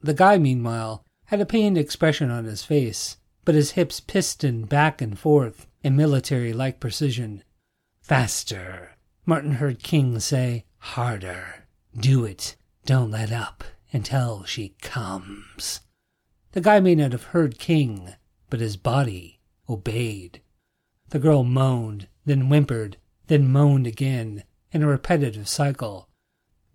The 0.01 0.13
guy, 0.13 0.37
meanwhile, 0.37 1.03
had 1.25 1.41
a 1.41 1.45
pained 1.45 1.77
expression 1.77 2.29
on 2.29 2.45
his 2.45 2.63
face, 2.63 3.17
but 3.43 3.55
his 3.55 3.71
hips 3.71 3.99
pistoned 3.99 4.69
back 4.69 5.01
and 5.01 5.17
forth 5.17 5.67
in 5.83 5.95
military 5.95 6.53
like 6.53 6.79
precision. 6.79 7.43
Faster, 8.01 8.95
Martin 9.25 9.53
heard 9.53 9.83
King 9.83 10.19
say. 10.19 10.65
Harder. 10.77 11.65
Do 11.99 12.23
it. 12.23 12.55
Don't 12.85 13.11
let 13.11 13.31
up 13.31 13.63
until 13.91 14.45
she 14.45 14.75
comes. 14.81 15.81
The 16.53 16.61
guy 16.61 16.79
may 16.79 16.95
not 16.95 17.11
have 17.11 17.25
heard 17.25 17.59
King, 17.59 18.13
but 18.49 18.61
his 18.61 18.77
body 18.77 19.39
obeyed. 19.67 20.41
The 21.09 21.19
girl 21.19 21.43
moaned, 21.43 22.07
then 22.25 22.47
whimpered, 22.47 22.97
then 23.27 23.51
moaned 23.51 23.87
again, 23.87 24.43
in 24.71 24.83
a 24.83 24.87
repetitive 24.87 25.47
cycle. 25.47 26.09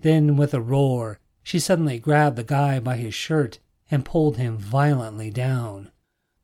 Then, 0.00 0.36
with 0.36 0.54
a 0.54 0.60
roar, 0.60 1.20
she 1.42 1.58
suddenly 1.58 1.98
grabbed 1.98 2.36
the 2.36 2.44
guy 2.44 2.78
by 2.78 2.96
his 2.96 3.14
shirt 3.14 3.58
and 3.90 4.04
pulled 4.04 4.36
him 4.36 4.56
violently 4.56 5.30
down. 5.30 5.90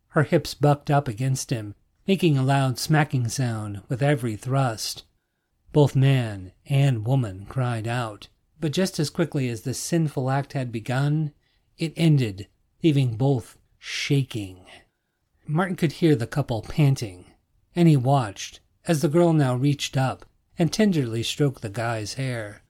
Her 0.09 0.23
hips 0.23 0.55
bucked 0.55 0.91
up 0.91 1.09
against 1.09 1.51
him, 1.51 1.75
making 2.07 2.37
a 2.37 2.43
loud 2.43 2.79
smacking 2.79 3.29
sound 3.29 3.83
with 3.89 4.03
every 4.03 4.37
thrust. 4.37 5.05
Both 5.73 5.95
man 5.95 6.53
and 6.67 7.07
woman 7.07 7.47
cried 7.49 7.87
out. 7.87 8.29
But 8.61 8.73
just 8.73 8.99
as 8.99 9.11
quickly 9.11 9.49
as 9.49 9.63
the 9.63 9.75
sinful 9.75 10.31
act 10.31 10.53
had 10.53 10.73
begun, 10.73 11.33
it 11.77 11.93
ended, 11.97 12.49
leaving 12.83 13.17
both 13.17 13.57
shaking. 13.79 14.65
Martin 15.47 15.77
could 15.77 15.93
hear 15.93 16.17
the 16.17 16.27
couple 16.27 16.63
panting, 16.63 17.27
and 17.77 17.87
he 17.87 17.97
watched 17.97 18.61
as 18.89 19.03
the 19.03 19.09
girl 19.09 19.35
now 19.35 19.55
reached 19.55 19.97
up 19.97 20.25
and 20.59 20.73
tenderly 20.73 21.23
stroked 21.23 21.63
the 21.63 21.69
guy's 21.69 22.15
hair. 22.15 22.63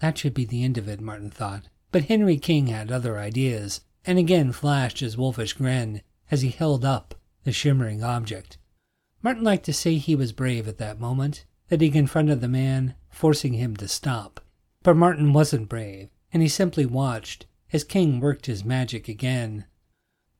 That 0.00 0.18
should 0.18 0.34
be 0.34 0.44
the 0.44 0.64
end 0.64 0.76
of 0.76 0.88
it, 0.88 1.00
Martin 1.00 1.30
thought. 1.30 1.68
But 1.92 2.06
Henry 2.06 2.36
King 2.36 2.66
had 2.66 2.92
other 2.92 3.18
ideas, 3.18 3.80
and 4.04 4.18
again 4.18 4.52
flashed 4.52 5.00
his 5.00 5.16
wolfish 5.16 5.54
grin 5.54 6.02
as 6.30 6.42
he 6.42 6.50
held 6.50 6.84
up 6.84 7.14
the 7.44 7.52
shimmering 7.52 8.02
object. 8.02 8.58
Martin 9.22 9.44
liked 9.44 9.64
to 9.64 9.72
say 9.72 9.96
he 9.96 10.14
was 10.14 10.32
brave 10.32 10.68
at 10.68 10.78
that 10.78 11.00
moment, 11.00 11.46
that 11.68 11.80
he 11.80 11.90
confronted 11.90 12.40
the 12.40 12.48
man, 12.48 12.94
forcing 13.08 13.54
him 13.54 13.76
to 13.76 13.88
stop. 13.88 14.40
But 14.82 14.96
Martin 14.96 15.32
wasn't 15.32 15.68
brave, 15.68 16.10
and 16.32 16.42
he 16.42 16.48
simply 16.48 16.84
watched 16.84 17.46
as 17.72 17.82
King 17.82 18.20
worked 18.20 18.46
his 18.46 18.64
magic 18.64 19.08
again. 19.08 19.64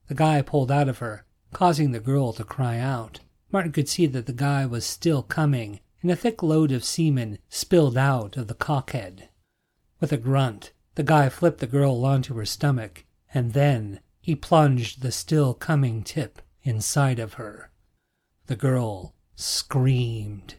The 0.09 0.15
guy 0.15 0.43
pulled 0.43 0.71
out 0.71 0.89
of 0.89 0.99
her, 0.99 1.25
causing 1.53 1.93
the 1.93 2.01
girl 2.01 2.33
to 2.35 2.45
cry 2.45 2.79
out. 2.79 3.21
Martin 3.53 3.73
could 3.73 3.88
see 3.88 4.07
that 4.07 4.26
the 4.26 4.33
guy 4.33 4.67
was 4.67 4.85
still 4.85 5.23
coming, 5.23 5.81
and 6.03 6.11
a 6.11 6.17
thick 6.17 6.43
load 6.43 6.73
of 6.73 6.85
semen 6.85 7.38
spilled 7.49 7.97
out 7.97 8.37
of 8.37 8.49
the 8.49 8.55
cockhead. 8.55 9.29
With 10.00 10.12
a 10.12 10.17
grunt, 10.17 10.73
the 10.97 11.03
guy 11.03 11.29
flipped 11.29 11.61
the 11.61 11.67
girl 11.67 12.05
onto 12.05 12.35
her 12.35 12.45
stomach, 12.45 13.05
and 13.33 13.53
then 13.53 14.00
he 14.21 14.35
plunged 14.35 15.03
the 15.03 15.12
still 15.12 15.55
coming 15.55 16.03
tip 16.03 16.43
inside 16.62 17.19
of 17.19 17.35
her. 17.35 17.71
The 18.47 18.57
girl 18.57 19.15
screamed. 19.37 20.57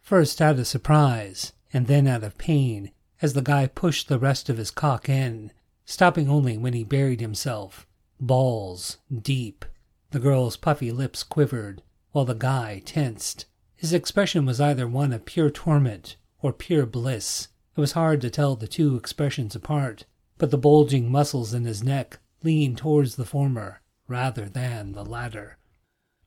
First 0.00 0.40
out 0.40 0.58
of 0.58 0.66
surprise, 0.66 1.52
and 1.72 1.86
then 1.86 2.06
out 2.06 2.24
of 2.24 2.38
pain, 2.38 2.90
as 3.20 3.34
the 3.34 3.42
guy 3.42 3.66
pushed 3.66 4.08
the 4.08 4.18
rest 4.18 4.48
of 4.48 4.56
his 4.56 4.70
cock 4.70 5.08
in, 5.08 5.52
stopping 5.84 6.28
only 6.28 6.56
when 6.56 6.72
he 6.72 6.84
buried 6.84 7.20
himself, 7.20 7.86
balls 8.18 8.98
deep. 9.22 9.64
The 10.10 10.18
girl's 10.18 10.56
puffy 10.56 10.90
lips 10.90 11.22
quivered, 11.22 11.82
while 12.12 12.24
the 12.24 12.34
guy 12.34 12.82
tensed. 12.84 13.46
His 13.76 13.92
expression 13.92 14.46
was 14.46 14.60
either 14.60 14.88
one 14.88 15.12
of 15.12 15.24
pure 15.24 15.50
torment 15.50 16.16
or 16.40 16.52
pure 16.52 16.86
bliss. 16.86 17.48
It 17.76 17.80
was 17.80 17.92
hard 17.92 18.20
to 18.22 18.30
tell 18.30 18.56
the 18.56 18.66
two 18.66 18.96
expressions 18.96 19.54
apart, 19.54 20.04
but 20.36 20.50
the 20.50 20.58
bulging 20.58 21.10
muscles 21.10 21.54
in 21.54 21.64
his 21.64 21.82
neck 21.82 22.18
leaned 22.42 22.78
towards 22.78 23.16
the 23.16 23.24
former 23.24 23.82
rather 24.06 24.48
than 24.48 24.92
the 24.92 25.04
latter. 25.04 25.58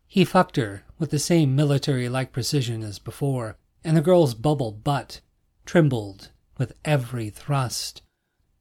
He 0.08 0.26
fucked 0.26 0.58
her 0.58 0.84
with 1.00 1.10
the 1.10 1.20
same 1.20 1.56
military 1.56 2.10
like 2.10 2.32
precision 2.32 2.84
as 2.84 3.00
before, 3.00 3.58
and 3.84 3.98
the 3.98 4.02
girl's 4.02 4.34
bubble 4.34 4.72
butt 4.72 5.22
trembled 5.66 6.32
with 6.58 6.74
every 6.86 7.30
thrust. 7.30 8.02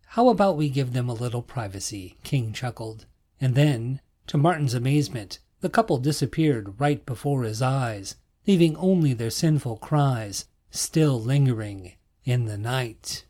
How 0.06 0.28
about 0.28 0.56
we 0.56 0.68
give 0.68 0.92
them 0.92 1.08
a 1.08 1.14
little 1.14 1.42
privacy? 1.42 2.16
King 2.24 2.52
chuckled. 2.52 3.06
And 3.40 3.54
then, 3.54 4.00
to 4.26 4.38
Martin's 4.38 4.74
amazement, 4.74 5.38
the 5.60 5.68
couple 5.68 5.98
disappeared 5.98 6.80
right 6.80 7.04
before 7.04 7.42
his 7.42 7.60
eyes, 7.60 8.16
leaving 8.46 8.76
only 8.76 9.12
their 9.12 9.30
sinful 9.30 9.76
cries 9.78 10.46
still 10.70 11.20
lingering 11.20 11.92
in 12.24 12.46
the 12.46 12.58
night. 12.58 13.24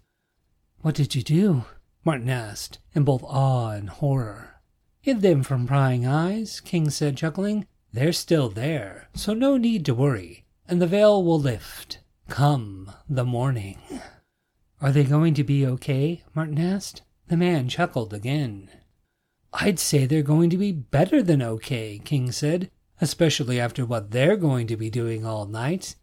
What 0.82 0.94
did 0.94 1.14
you 1.14 1.22
do? 1.22 1.64
Martin 2.04 2.30
asked, 2.30 2.78
in 2.94 3.04
both 3.04 3.22
awe 3.24 3.70
and 3.70 3.88
horror. 3.88 4.60
Hid 5.00 5.22
them 5.22 5.42
from 5.42 5.66
prying 5.66 6.06
eyes, 6.06 6.60
King 6.60 6.90
said, 6.90 7.16
chuckling. 7.16 7.66
They're 7.92 8.12
still 8.12 8.48
there, 8.48 9.08
so 9.14 9.34
no 9.34 9.56
need 9.56 9.84
to 9.86 9.94
worry, 9.94 10.44
and 10.68 10.80
the 10.80 10.86
veil 10.86 11.22
will 11.22 11.40
lift. 11.40 11.98
Come 12.28 12.92
the 13.08 13.24
morning. 13.24 13.78
Are 14.80 14.92
they 14.92 15.04
going 15.04 15.34
to 15.34 15.44
be 15.44 15.66
okay? 15.66 16.22
Martin 16.34 16.58
asked. 16.58 17.02
The 17.28 17.36
man 17.36 17.68
chuckled 17.68 18.14
again. 18.14 18.70
I'd 19.52 19.78
say 19.78 20.06
they're 20.06 20.22
going 20.22 20.50
to 20.50 20.56
be 20.56 20.72
better 20.72 21.22
than 21.22 21.42
okay, 21.42 22.00
King 22.04 22.32
said, 22.32 22.70
especially 23.00 23.58
after 23.58 23.84
what 23.84 24.10
they're 24.10 24.36
going 24.36 24.66
to 24.68 24.76
be 24.76 24.90
doing 24.90 25.24
all 25.24 25.46
night. 25.46 25.96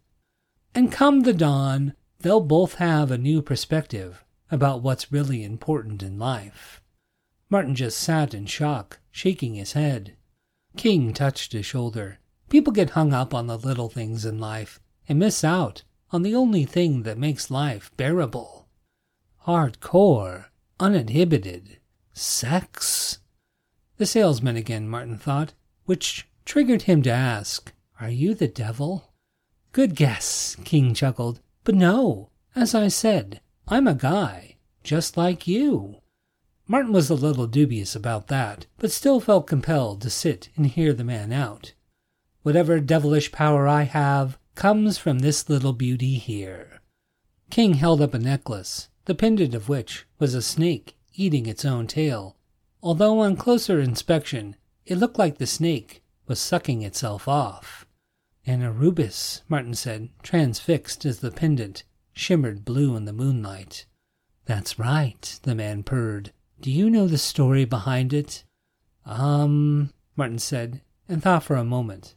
And 0.74 0.92
come 0.92 1.20
the 1.20 1.32
dawn, 1.32 1.94
they'll 2.20 2.40
both 2.40 2.74
have 2.74 3.10
a 3.10 3.18
new 3.18 3.40
perspective 3.40 4.24
about 4.50 4.82
what's 4.82 5.12
really 5.12 5.44
important 5.44 6.02
in 6.02 6.18
life. 6.18 6.82
Martin 7.50 7.74
just 7.74 7.98
sat 7.98 8.34
in 8.34 8.46
shock, 8.46 8.98
shaking 9.10 9.54
his 9.54 9.72
head. 9.72 10.16
King 10.76 11.12
touched 11.12 11.52
his 11.52 11.64
shoulder. 11.64 12.18
People 12.50 12.72
get 12.72 12.90
hung 12.90 13.12
up 13.12 13.34
on 13.34 13.46
the 13.46 13.58
little 13.58 13.88
things 13.88 14.24
in 14.24 14.38
life 14.38 14.80
and 15.08 15.18
miss 15.18 15.42
out 15.42 15.82
on 16.10 16.22
the 16.22 16.34
only 16.34 16.64
thing 16.64 17.02
that 17.04 17.18
makes 17.18 17.50
life 17.50 17.90
bearable 17.96 18.58
hardcore, 19.48 20.44
uninhibited 20.78 21.78
sex. 22.12 23.18
The 23.98 24.06
salesman 24.06 24.56
again, 24.56 24.88
Martin 24.88 25.18
thought, 25.18 25.54
which 25.84 26.28
triggered 26.44 26.82
him 26.82 27.02
to 27.02 27.10
ask, 27.10 27.72
Are 28.00 28.08
you 28.08 28.32
the 28.32 28.46
devil? 28.46 29.12
Good 29.72 29.96
guess, 29.96 30.56
King 30.64 30.94
chuckled. 30.94 31.40
But 31.64 31.74
no, 31.74 32.30
as 32.54 32.76
I 32.76 32.88
said, 32.88 33.40
I'm 33.66 33.88
a 33.88 33.94
guy, 33.94 34.56
just 34.84 35.16
like 35.16 35.48
you. 35.48 35.96
Martin 36.68 36.92
was 36.92 37.10
a 37.10 37.14
little 37.14 37.48
dubious 37.48 37.96
about 37.96 38.28
that, 38.28 38.66
but 38.78 38.92
still 38.92 39.18
felt 39.18 39.48
compelled 39.48 40.00
to 40.02 40.10
sit 40.10 40.48
and 40.56 40.66
hear 40.66 40.92
the 40.92 41.02
man 41.02 41.32
out. 41.32 41.74
Whatever 42.42 42.78
devilish 42.78 43.32
power 43.32 43.66
I 43.66 43.82
have 43.82 44.38
comes 44.54 44.96
from 44.96 45.18
this 45.18 45.48
little 45.48 45.72
beauty 45.72 46.14
here. 46.14 46.80
King 47.50 47.74
held 47.74 48.00
up 48.00 48.14
a 48.14 48.18
necklace, 48.18 48.88
the 49.06 49.14
pendant 49.14 49.54
of 49.54 49.68
which 49.68 50.06
was 50.20 50.34
a 50.34 50.42
snake 50.42 50.96
eating 51.14 51.46
its 51.46 51.64
own 51.64 51.88
tail, 51.88 52.37
although 52.88 53.20
on 53.20 53.36
closer 53.36 53.78
inspection 53.78 54.56
it 54.86 54.96
looked 54.96 55.18
like 55.18 55.36
the 55.36 55.46
snake 55.46 56.02
was 56.26 56.40
sucking 56.40 56.80
itself 56.80 57.28
off. 57.28 57.86
An 58.46 58.62
Anubis, 58.62 59.42
Martin 59.46 59.74
said, 59.74 60.08
transfixed 60.22 61.04
as 61.04 61.20
the 61.20 61.30
pendant 61.30 61.82
shimmered 62.14 62.64
blue 62.64 62.96
in 62.96 63.04
the 63.04 63.12
moonlight. 63.12 63.84
That's 64.46 64.78
right, 64.78 65.38
the 65.42 65.54
man 65.54 65.82
purred. 65.82 66.32
Do 66.62 66.70
you 66.70 66.88
know 66.88 67.06
the 67.06 67.18
story 67.18 67.66
behind 67.66 68.14
it? 68.14 68.44
Um, 69.04 69.92
Martin 70.16 70.38
said, 70.38 70.80
and 71.10 71.22
thought 71.22 71.42
for 71.42 71.56
a 71.56 71.64
moment. 71.64 72.14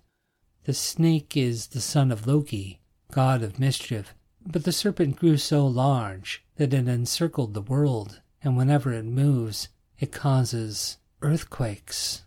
The 0.63 0.73
snake 0.73 1.35
is 1.35 1.67
the 1.67 1.81
son 1.81 2.13
of 2.13 2.25
Loki, 2.25 2.79
god 3.11 3.43
of 3.43 3.59
mischief, 3.59 4.15
but 4.45 4.63
the 4.63 4.71
serpent 4.71 5.17
grew 5.17 5.35
so 5.35 5.67
large 5.67 6.45
that 6.55 6.73
it 6.73 6.87
encircled 6.87 7.55
the 7.55 7.61
world, 7.61 8.21
and 8.41 8.55
whenever 8.55 8.93
it 8.93 9.03
moves, 9.03 9.67
it 10.01 10.11
causes 10.11 10.97
earthquakes. 11.21 12.23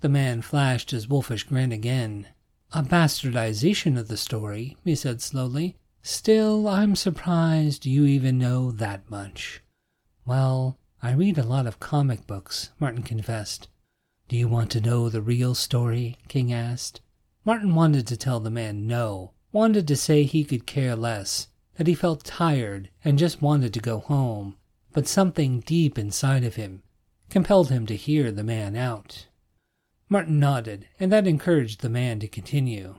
The 0.00 0.08
man 0.08 0.42
flashed 0.42 0.90
his 0.90 1.06
wolfish 1.06 1.44
grin 1.44 1.70
again. 1.70 2.28
A 2.72 2.82
bastardization 2.82 3.98
of 3.98 4.08
the 4.08 4.16
story, 4.16 4.76
he 4.84 4.94
said 4.94 5.20
slowly. 5.20 5.76
Still, 6.02 6.66
I'm 6.66 6.96
surprised 6.96 7.84
you 7.84 8.06
even 8.06 8.38
know 8.38 8.70
that 8.70 9.10
much. 9.10 9.62
Well, 10.24 10.78
I 11.02 11.12
read 11.12 11.36
a 11.36 11.42
lot 11.42 11.66
of 11.66 11.78
comic 11.78 12.26
books, 12.26 12.70
Martin 12.80 13.02
confessed. 13.02 13.68
Do 14.28 14.36
you 14.36 14.48
want 14.48 14.70
to 14.72 14.80
know 14.80 15.08
the 15.08 15.22
real 15.22 15.54
story? 15.54 16.16
King 16.28 16.52
asked. 16.52 17.00
Martin 17.44 17.74
wanted 17.74 18.06
to 18.06 18.16
tell 18.16 18.40
the 18.40 18.50
man 18.50 18.86
no, 18.86 19.32
wanted 19.52 19.86
to 19.88 19.96
say 19.96 20.22
he 20.24 20.44
could 20.44 20.66
care 20.66 20.96
less, 20.96 21.48
that 21.76 21.86
he 21.86 21.94
felt 21.94 22.24
tired 22.24 22.90
and 23.04 23.18
just 23.18 23.42
wanted 23.42 23.72
to 23.74 23.80
go 23.80 24.00
home, 24.00 24.56
but 24.98 25.06
something 25.06 25.60
deep 25.60 25.96
inside 25.96 26.42
of 26.42 26.56
him 26.56 26.82
compelled 27.30 27.70
him 27.70 27.86
to 27.86 27.94
hear 27.94 28.32
the 28.32 28.42
man 28.42 28.74
out. 28.74 29.28
Martin 30.08 30.40
nodded, 30.40 30.88
and 30.98 31.12
that 31.12 31.24
encouraged 31.24 31.82
the 31.82 31.88
man 31.88 32.18
to 32.18 32.26
continue. 32.26 32.96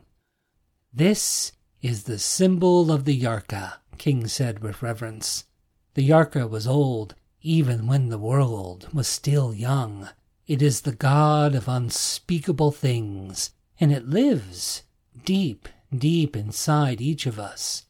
This 0.93 1.51
is 1.81 2.03
the 2.03 2.17
symbol 2.17 2.89
of 2.89 3.03
the 3.03 3.21
Yarka, 3.21 3.79
King 3.97 4.27
said 4.27 4.59
with 4.59 4.81
reverence. 4.81 5.43
The 5.95 6.07
Yarka 6.07 6.49
was 6.49 6.65
old 6.65 7.15
even 7.41 7.85
when 7.85 8.07
the 8.07 8.17
world 8.17 8.87
was 8.93 9.09
still 9.09 9.53
young. 9.53 10.07
It 10.47 10.61
is 10.61 10.79
the 10.79 10.95
God 10.95 11.53
of 11.53 11.67
unspeakable 11.67 12.71
things, 12.71 13.51
and 13.77 13.91
it 13.91 14.07
lives 14.07 14.83
deep, 15.25 15.67
deep 15.93 16.37
inside 16.37 17.01
each 17.01 17.25
of 17.25 17.37
us. 17.37 17.87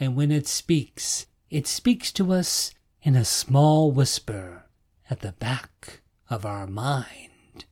And 0.00 0.16
when 0.16 0.32
it 0.32 0.48
speaks, 0.48 1.26
it 1.48 1.68
speaks 1.68 2.10
to 2.14 2.32
us 2.32 2.74
in 3.02 3.16
a 3.16 3.24
small 3.24 3.90
whisper 3.90 4.64
at 5.10 5.20
the 5.20 5.32
back 5.32 6.00
of 6.30 6.46
our 6.46 6.66
mind. 6.66 7.64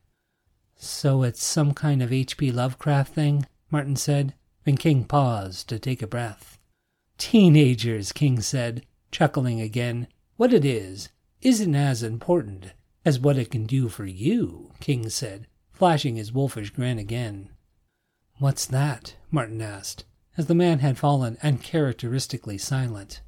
So 0.77 1.23
it's 1.23 1.45
some 1.45 1.73
kind 1.73 2.03
of 2.03 2.13
H.P. 2.13 2.51
Lovecraft 2.51 3.15
thing, 3.15 3.47
Martin 3.71 3.97
said, 3.97 4.35
when 4.65 4.77
King 4.77 5.05
paused 5.05 5.69
to 5.69 5.79
take 5.79 6.03
a 6.03 6.07
breath. 6.07 6.59
Teenagers, 7.19 8.12
King 8.12 8.40
said, 8.40 8.85
chuckling 9.12 9.61
again. 9.61 10.09
What 10.37 10.53
it 10.53 10.64
is 10.64 11.11
isn't 11.43 11.75
as 11.75 12.03
important 12.03 12.73
as 13.05 13.19
what 13.19 13.38
it 13.38 13.51
can 13.51 13.66
do 13.66 13.88
for 13.88 14.05
you, 14.05 14.73
King 14.81 15.09
said, 15.09 15.47
flashing 15.73 16.16
his 16.16 16.33
wolfish 16.33 16.71
grin 16.71 16.99
again. 16.99 17.51
What's 18.38 18.66
that? 18.66 19.16
Martin 19.31 19.62
asked, 19.62 20.05
as 20.37 20.47
the 20.47 20.55
man 20.55 20.81
had 20.81 20.99
fallen 20.99 21.38
uncharacteristically 21.43 22.59
silent. 22.59 23.21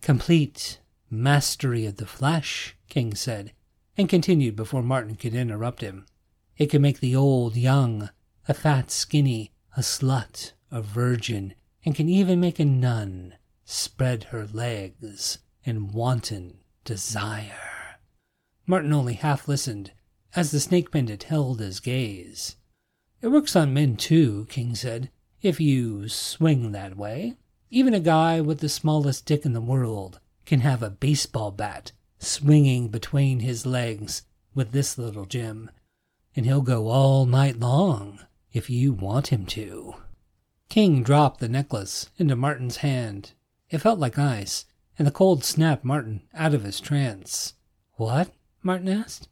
Complete 0.00 0.78
mastery 1.12 1.84
of 1.84 1.96
the 1.96 2.06
flesh, 2.06 2.74
King 2.88 3.14
said, 3.14 3.52
and 3.96 4.08
continued 4.08 4.56
before 4.56 4.82
Martin 4.82 5.14
could 5.14 5.34
interrupt 5.34 5.82
him. 5.82 6.06
It 6.56 6.70
can 6.70 6.80
make 6.80 7.00
the 7.00 7.14
old 7.14 7.56
young, 7.56 8.08
the 8.46 8.54
fat 8.54 8.90
skinny, 8.90 9.52
a 9.76 9.80
slut, 9.80 10.52
a 10.70 10.80
virgin, 10.80 11.54
and 11.84 11.94
can 11.94 12.08
even 12.08 12.40
make 12.40 12.58
a 12.58 12.64
nun 12.64 13.34
spread 13.64 14.24
her 14.24 14.46
legs 14.46 15.38
in 15.64 15.92
wanton 15.92 16.58
desire. 16.84 17.98
Martin 18.66 18.92
only 18.92 19.14
half 19.14 19.46
listened 19.46 19.92
as 20.34 20.50
the 20.50 20.60
snake 20.60 20.90
pendant 20.90 21.24
held 21.24 21.60
his 21.60 21.80
gaze. 21.80 22.56
It 23.20 23.28
works 23.28 23.54
on 23.54 23.74
men 23.74 23.96
too, 23.96 24.46
King 24.48 24.74
said, 24.74 25.10
if 25.42 25.60
you 25.60 26.08
swing 26.08 26.72
that 26.72 26.96
way. 26.96 27.34
Even 27.70 27.94
a 27.94 28.00
guy 28.00 28.40
with 28.40 28.60
the 28.60 28.68
smallest 28.68 29.26
dick 29.26 29.44
in 29.44 29.52
the 29.52 29.60
world 29.60 30.20
can 30.44 30.60
have 30.60 30.82
a 30.82 30.90
baseball 30.90 31.50
bat 31.50 31.92
swinging 32.18 32.88
between 32.88 33.40
his 33.40 33.66
legs 33.66 34.22
with 34.54 34.72
this 34.72 34.98
little 34.98 35.24
gem, 35.24 35.70
and 36.36 36.46
he'll 36.46 36.62
go 36.62 36.88
all 36.88 37.26
night 37.26 37.58
long 37.58 38.20
if 38.52 38.68
you 38.70 38.92
want 38.92 39.28
him 39.28 39.46
to. 39.46 39.94
King 40.68 41.02
dropped 41.02 41.40
the 41.40 41.48
necklace 41.48 42.10
into 42.16 42.36
Martin's 42.36 42.78
hand. 42.78 43.32
It 43.70 43.78
felt 43.78 43.98
like 43.98 44.18
ice, 44.18 44.64
and 44.98 45.06
the 45.06 45.12
cold 45.12 45.44
snapped 45.44 45.84
Martin 45.84 46.22
out 46.34 46.54
of 46.54 46.64
his 46.64 46.80
trance. 46.80 47.54
What? 47.94 48.30
Martin 48.62 48.88
asked. 48.88 49.28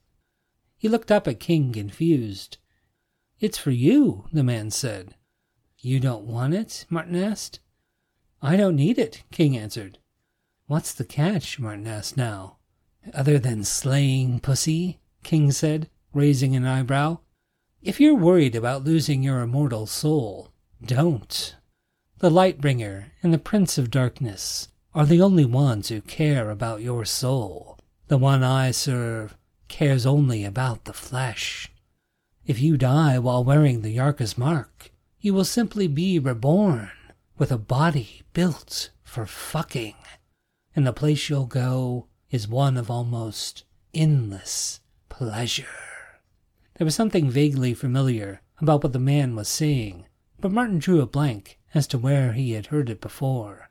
He 0.77 0.89
looked 0.89 1.11
up 1.11 1.29
at 1.29 1.41
King, 1.41 1.73
confused. 1.73 2.59
It's 3.39 3.59
for 3.59 3.71
you, 3.71 4.27
the 4.33 4.43
man 4.43 4.71
said. 4.71 5.15
You 5.79 6.01
don't 6.01 6.25
want 6.25 6.55
it? 6.55 6.85
Martin 6.91 7.17
asked. 7.17 7.61
I 8.43 8.57
don't 8.57 8.77
need 8.77 8.99
it, 8.99 9.23
King 9.31 9.57
answered. 9.57 9.99
What's 10.71 10.93
the 10.93 11.05
catch? 11.05 11.59
Martin 11.59 11.89
asked 11.89 12.17
now. 12.17 12.59
Other 13.13 13.41
than 13.41 13.65
slaying 13.65 14.39
pussy, 14.39 15.01
King 15.25 15.51
said, 15.51 15.91
raising 16.15 16.55
an 16.55 16.65
eyebrow. 16.65 17.19
If 17.83 17.99
you're 17.99 18.15
worried 18.15 18.55
about 18.55 18.85
losing 18.85 19.25
your 19.25 19.41
immortal 19.41 19.89
soul, 19.89 20.53
don't. 20.81 21.57
The 22.21 22.31
Lightbringer 22.31 23.07
and 23.21 23.35
the 23.35 23.39
Prince 23.39 23.79
of 23.79 23.91
Darkness 23.91 24.69
are 24.95 25.05
the 25.05 25.21
only 25.21 25.45
ones 25.45 25.89
who 25.89 26.01
care 26.01 26.53
about 26.53 26.83
your 26.83 27.05
soul. 27.05 27.77
The 28.07 28.17
one 28.17 28.45
I 28.45 28.71
serve 28.71 29.37
cares 29.67 30.07
only 30.07 30.45
about 30.45 30.85
the 30.85 30.93
flesh. 30.93 31.69
If 32.47 32.61
you 32.61 32.77
die 32.77 33.19
while 33.19 33.43
wearing 33.43 33.83
the 33.83 33.97
Yarka's 33.97 34.39
mark, 34.39 34.93
you 35.21 35.35
will 35.35 35.45
simply 35.45 35.89
be 35.89 36.21
reborn 36.21 36.93
with 37.37 37.51
a 37.51 37.59
body 37.59 38.23
built 38.33 38.91
for 39.03 39.27
fucking. 39.27 39.97
And 40.75 40.87
the 40.87 40.93
place 40.93 41.29
you'll 41.29 41.47
go 41.47 42.07
is 42.31 42.47
one 42.47 42.77
of 42.77 42.91
almost 42.91 43.65
endless 43.93 44.81
pleasure. 45.09 45.67
There 46.79 46.85
was 46.85 46.95
something 46.95 47.31
vaguely 47.31 47.75
familiar 47.75 48.41
about 48.59 48.83
what 48.83 48.93
the 48.93 48.99
man 48.99 49.35
was 49.35 49.49
saying, 49.49 50.07
but 50.41 50.53
Martin 50.53 50.79
drew 50.79 51.01
a 51.01 51.07
blank 51.07 51.59
as 51.75 51.87
to 51.89 51.99
where 51.99 52.33
he 52.33 52.53
had 52.53 52.67
heard 52.67 52.89
it 52.89 53.01
before. 53.01 53.71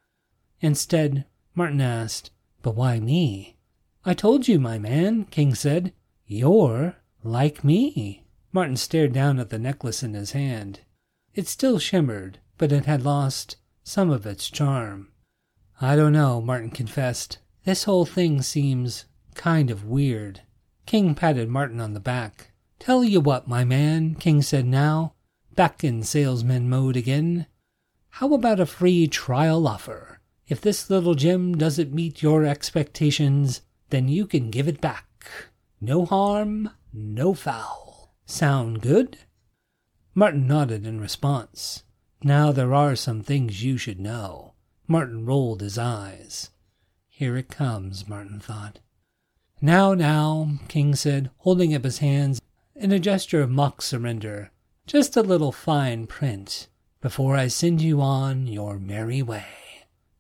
Instead, 0.61 1.25
Martin 1.55 1.81
asked, 1.81 2.31
But 2.61 2.75
why 2.75 2.99
me? 2.99 3.57
I 4.05 4.13
told 4.13 4.47
you, 4.47 4.59
my 4.59 4.77
man, 4.77 5.25
King 5.25 5.55
said. 5.55 5.93
You're 6.25 6.95
like 7.23 7.63
me. 7.63 8.25
Martin 8.51 8.77
stared 8.77 9.13
down 9.13 9.39
at 9.39 9.49
the 9.49 9.59
necklace 9.59 10.03
in 10.03 10.13
his 10.13 10.31
hand. 10.31 10.81
It 11.33 11.47
still 11.47 11.79
shimmered, 11.79 12.39
but 12.57 12.71
it 12.71 12.85
had 12.85 13.03
lost 13.03 13.57
some 13.83 14.09
of 14.09 14.25
its 14.25 14.49
charm. 14.49 15.08
I 15.81 15.95
don't 15.95 16.11
know, 16.11 16.41
Martin 16.41 16.71
confessed. 16.71 17.37
This 17.63 17.85
whole 17.85 18.05
thing 18.05 18.41
seems 18.41 19.05
kind 19.33 19.71
of 19.71 19.85
weird. 19.85 20.41
King 20.85 21.15
patted 21.15 21.47
Martin 21.47 21.79
on 21.79 21.93
the 21.93 22.01
back. 22.01 22.51
Tell 22.79 23.03
you 23.03 23.21
what, 23.21 23.47
my 23.47 23.63
man, 23.63 24.15
King 24.15 24.41
said 24.41 24.65
now, 24.65 25.13
back 25.55 25.83
in 25.83 26.03
salesman 26.03 26.69
mode 26.69 26.97
again. 26.97 27.47
How 28.09 28.33
about 28.33 28.59
a 28.59 28.65
free 28.65 29.07
trial 29.07 29.67
offer? 29.67 30.19
If 30.47 30.59
this 30.59 30.89
little 30.89 31.15
gem 31.15 31.57
doesn't 31.57 31.93
meet 31.93 32.21
your 32.21 32.43
expectations, 32.43 33.61
then 33.89 34.09
you 34.09 34.25
can 34.25 34.49
give 34.49 34.67
it 34.67 34.81
back. 34.81 35.05
No 35.79 36.05
harm, 36.05 36.71
no 36.91 37.33
foul. 37.33 38.13
Sound 38.25 38.81
good? 38.81 39.17
Martin 40.13 40.47
nodded 40.47 40.85
in 40.85 40.99
response. 40.99 41.83
Now 42.21 42.51
there 42.51 42.73
are 42.73 42.95
some 42.95 43.21
things 43.21 43.63
you 43.63 43.77
should 43.77 43.99
know. 43.99 44.48
Martin 44.91 45.23
rolled 45.23 45.61
his 45.61 45.77
eyes. 45.77 46.49
Here 47.07 47.37
it 47.37 47.47
comes, 47.47 48.07
Martin 48.07 48.39
thought. 48.39 48.79
Now, 49.61 49.93
now, 49.93 50.53
King 50.67 50.95
said, 50.95 51.29
holding 51.37 51.75
up 51.75 51.83
his 51.83 51.99
hands 51.99 52.41
in 52.75 52.91
a 52.91 52.97
gesture 52.97 53.43
of 53.43 53.51
mock 53.51 53.83
surrender. 53.83 54.49
Just 54.87 55.15
a 55.15 55.21
little 55.21 55.51
fine 55.51 56.07
print 56.07 56.69
before 57.01 57.35
I 57.35 57.49
send 57.49 57.83
you 57.83 58.01
on 58.01 58.47
your 58.47 58.79
merry 58.79 59.21
way. 59.21 59.45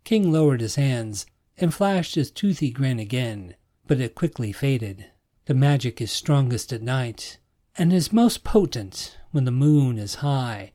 King 0.03 0.31
lowered 0.31 0.61
his 0.61 0.75
hands 0.75 1.25
and 1.57 1.73
flashed 1.73 2.13
his 2.13 2.29
toothy 2.29 2.69
grin 2.69 2.99
again, 2.99 3.55
but 3.87 3.99
it 3.99 4.13
quickly 4.13 4.51
faded. 4.51 5.07
The 5.45 5.55
magic 5.55 5.99
is 5.99 6.11
strongest 6.11 6.71
at 6.71 6.83
night 6.83 7.39
and 7.75 7.91
is 7.91 8.13
most 8.13 8.43
potent 8.43 9.17
when 9.31 9.45
the 9.45 9.51
moon 9.51 9.97
is 9.97 10.15
high. 10.15 10.73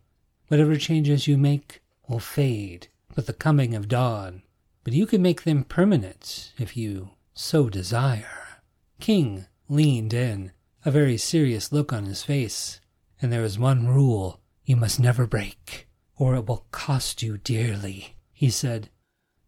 Whatever 0.48 0.74
changes 0.78 1.28
you 1.28 1.38
make 1.38 1.80
will 2.08 2.18
fade 2.18 2.88
with 3.14 3.26
the 3.26 3.32
coming 3.32 3.74
of 3.74 3.88
dawn, 3.88 4.42
but 4.82 4.92
you 4.92 5.06
can 5.06 5.22
make 5.22 5.42
them 5.42 5.64
permanent 5.64 6.52
if 6.58 6.76
you 6.76 7.10
so 7.34 7.68
desire. 7.68 8.60
King 9.00 9.46
leaned 9.68 10.12
in, 10.12 10.52
a 10.84 10.90
very 10.90 11.16
serious 11.16 11.72
look 11.72 11.92
on 11.92 12.04
his 12.04 12.22
face, 12.22 12.80
and 13.20 13.32
there 13.32 13.44
is 13.44 13.58
one 13.58 13.88
rule 13.88 14.40
you 14.64 14.76
must 14.76 15.00
never 15.00 15.26
break, 15.26 15.88
or 16.16 16.34
it 16.34 16.46
will 16.46 16.66
cost 16.70 17.22
you 17.22 17.38
dearly, 17.38 18.16
he 18.32 18.50
said. 18.50 18.90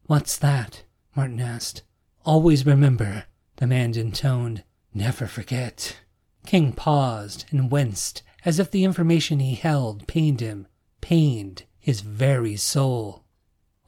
What's 0.06 0.36
that? 0.38 0.84
Martin 1.14 1.40
asked. 1.40 1.82
Always 2.24 2.66
remember, 2.66 3.24
the 3.56 3.66
man 3.66 3.96
intoned. 3.96 4.64
Never 4.92 5.26
forget. 5.26 5.98
King 6.46 6.72
paused 6.72 7.44
and 7.50 7.70
winced 7.70 8.22
as 8.44 8.58
if 8.58 8.70
the 8.70 8.84
information 8.84 9.40
he 9.40 9.56
held 9.56 10.06
pained 10.06 10.40
him, 10.40 10.66
pained 11.00 11.64
his 11.78 12.00
very 12.00 12.56
soul. 12.56 13.24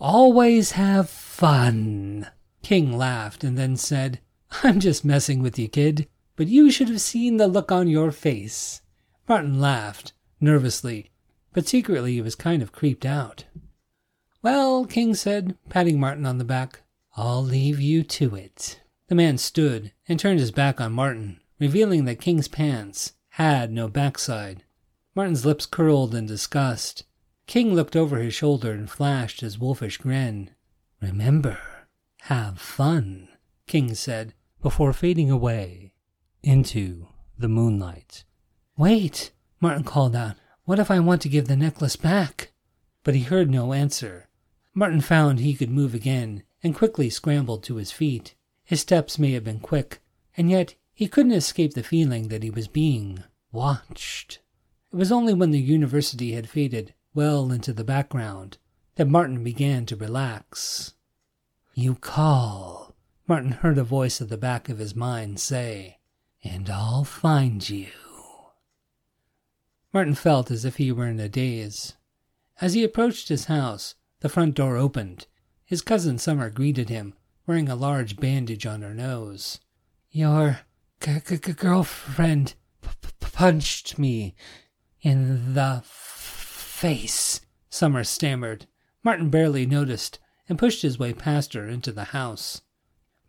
Always 0.00 0.72
have 0.72 1.11
fun. 1.11 2.28
King 2.62 2.96
laughed 2.96 3.42
and 3.42 3.58
then 3.58 3.76
said, 3.76 4.20
I'm 4.62 4.78
just 4.78 5.04
messing 5.04 5.42
with 5.42 5.58
you, 5.58 5.68
kid, 5.68 6.08
but 6.37 6.46
you 6.46 6.70
should 6.70 6.88
have 6.88 7.00
seen 7.00 7.37
the 7.37 7.48
look 7.48 7.72
on 7.72 7.88
your 7.88 8.12
face. 8.12 8.80
Martin 9.28 9.61
laughed, 9.61 10.12
nervously, 10.40 11.11
but 11.52 11.66
secretly 11.66 12.12
he 12.12 12.22
was 12.22 12.37
kind 12.37 12.62
of 12.62 12.72
creeped 12.72 13.04
out. 13.04 13.44
Well, 14.40 14.84
King 14.84 15.14
said, 15.14 15.56
patting 15.68 15.98
Martin 15.98 16.26
on 16.26 16.38
the 16.38 16.44
back, 16.44 16.82
I'll 17.16 17.42
leave 17.42 17.80
you 17.80 18.04
to 18.04 18.37
it. 18.37 18.80
The 19.08 19.16
man 19.16 19.37
stood 19.37 19.92
and 20.08 20.20
turned 20.20 20.38
his 20.38 20.52
back 20.52 20.80
on 20.80 20.92
Martin, 20.92 21.40
revealing 21.58 22.04
that 22.04 22.20
King's 22.20 22.46
pants 22.46 23.14
had 23.30 23.72
no 23.72 23.88
backside. 23.88 24.62
Martin's 25.16 25.44
lips 25.44 25.66
curled 25.66 26.14
in 26.14 26.26
disgust. 26.26 27.02
King 27.48 27.74
looked 27.74 27.96
over 27.96 28.18
his 28.18 28.34
shoulder 28.34 28.72
and 28.72 28.90
flashed 28.90 29.40
his 29.40 29.58
wolfish 29.58 29.96
grin. 29.96 30.50
Remember, 31.00 31.58
have 32.24 32.58
fun, 32.61 33.30
King 33.66 33.94
said, 33.94 34.34
before 34.61 34.92
fading 34.92 35.30
away 35.30 35.94
into 36.42 37.06
the 37.38 37.48
moonlight. 37.48 38.24
Wait, 38.76 39.32
Martin 39.62 39.82
called 39.82 40.14
out. 40.14 40.37
What 40.64 40.78
if 40.78 40.90
I 40.90 41.00
want 41.00 41.22
to 41.22 41.30
give 41.30 41.48
the 41.48 41.56
necklace 41.56 41.96
back? 41.96 42.52
But 43.02 43.14
he 43.14 43.22
heard 43.22 43.50
no 43.50 43.72
answer. 43.72 44.28
Martin 44.74 45.00
found 45.00 45.40
he 45.40 45.54
could 45.54 45.70
move 45.70 45.94
again 45.94 46.42
and 46.62 46.74
quickly 46.74 47.08
scrambled 47.08 47.62
to 47.62 47.76
his 47.76 47.90
feet. 47.90 48.34
His 48.62 48.82
steps 48.82 49.18
may 49.18 49.32
have 49.32 49.44
been 49.44 49.61
quick, 49.61 50.02
and 50.37 50.50
yet 50.50 50.74
he 50.92 51.08
couldn't 51.08 51.32
escape 51.32 51.72
the 51.72 51.82
feeling 51.82 52.28
that 52.28 52.42
he 52.42 52.50
was 52.50 52.68
being 52.68 53.24
watched. 53.52 54.40
It 54.92 54.96
was 54.96 55.11
only 55.11 55.32
when 55.32 55.50
the 55.50 55.58
university 55.58 56.32
had 56.32 56.50
faded 56.50 56.92
well 57.18 57.50
into 57.50 57.72
the 57.72 57.83
background 57.83 58.59
that 58.94 59.09
Martin 59.09 59.42
began 59.42 59.85
to 59.85 59.96
relax. 59.96 60.92
You 61.74 61.96
call, 61.96 62.94
Martin 63.26 63.50
heard 63.50 63.76
a 63.76 63.83
voice 63.83 64.20
at 64.20 64.28
the 64.28 64.37
back 64.37 64.68
of 64.68 64.78
his 64.78 64.94
mind 64.94 65.40
say, 65.40 65.98
and 66.44 66.70
I'll 66.70 67.02
find 67.02 67.68
you. 67.68 67.88
Martin 69.92 70.14
felt 70.14 70.52
as 70.52 70.64
if 70.64 70.76
he 70.76 70.92
were 70.92 71.09
in 71.09 71.18
a 71.18 71.28
daze. 71.28 71.96
As 72.61 72.74
he 72.74 72.85
approached 72.85 73.31
his 73.31 73.46
house, 73.46 73.96
the 74.20 74.28
front 74.28 74.54
door 74.54 74.76
opened. 74.76 75.26
His 75.64 75.83
cousin 75.83 76.18
Summer 76.18 76.50
greeted 76.50 76.88
him, 76.88 77.14
wearing 77.48 77.68
a 77.68 77.74
large 77.74 78.16
bandage 78.16 78.64
on 78.64 78.83
her 78.83 78.94
nose. 78.94 79.59
Your 80.12 80.61
g- 81.00 81.18
g- 81.26 81.37
girlfriend 81.37 82.54
p- 82.81 82.90
p- 83.02 83.09
punched 83.18 83.98
me 83.98 84.37
in 85.02 85.54
the 85.54 85.83
face, 86.78 87.40
Summer 87.68 88.04
stammered. 88.04 88.66
Martin 89.02 89.30
barely 89.30 89.66
noticed 89.66 90.20
and 90.48 90.56
pushed 90.56 90.82
his 90.82 90.96
way 90.96 91.12
past 91.12 91.54
her 91.54 91.66
into 91.66 91.90
the 91.90 92.04
house. 92.04 92.62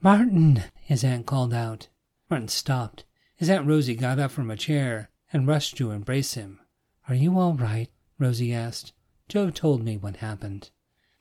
Martin, 0.01 0.65
his 0.75 1.03
aunt 1.03 1.25
called 1.25 1.51
out. 1.51 1.87
Martin 2.29 2.47
stopped. 2.47 3.05
His 3.35 3.49
Aunt 3.49 3.65
Rosie 3.65 3.95
got 3.95 4.19
up 4.19 4.29
from 4.29 4.51
a 4.51 4.55
chair 4.55 5.09
and 5.33 5.47
rushed 5.47 5.75
to 5.77 5.89
embrace 5.89 6.35
him. 6.35 6.59
Are 7.07 7.15
you 7.15 7.39
all 7.39 7.55
right? 7.55 7.89
Rosie 8.19 8.53
asked. 8.53 8.93
Joe 9.27 9.49
told 9.49 9.83
me 9.83 9.97
what 9.97 10.17
happened. 10.17 10.69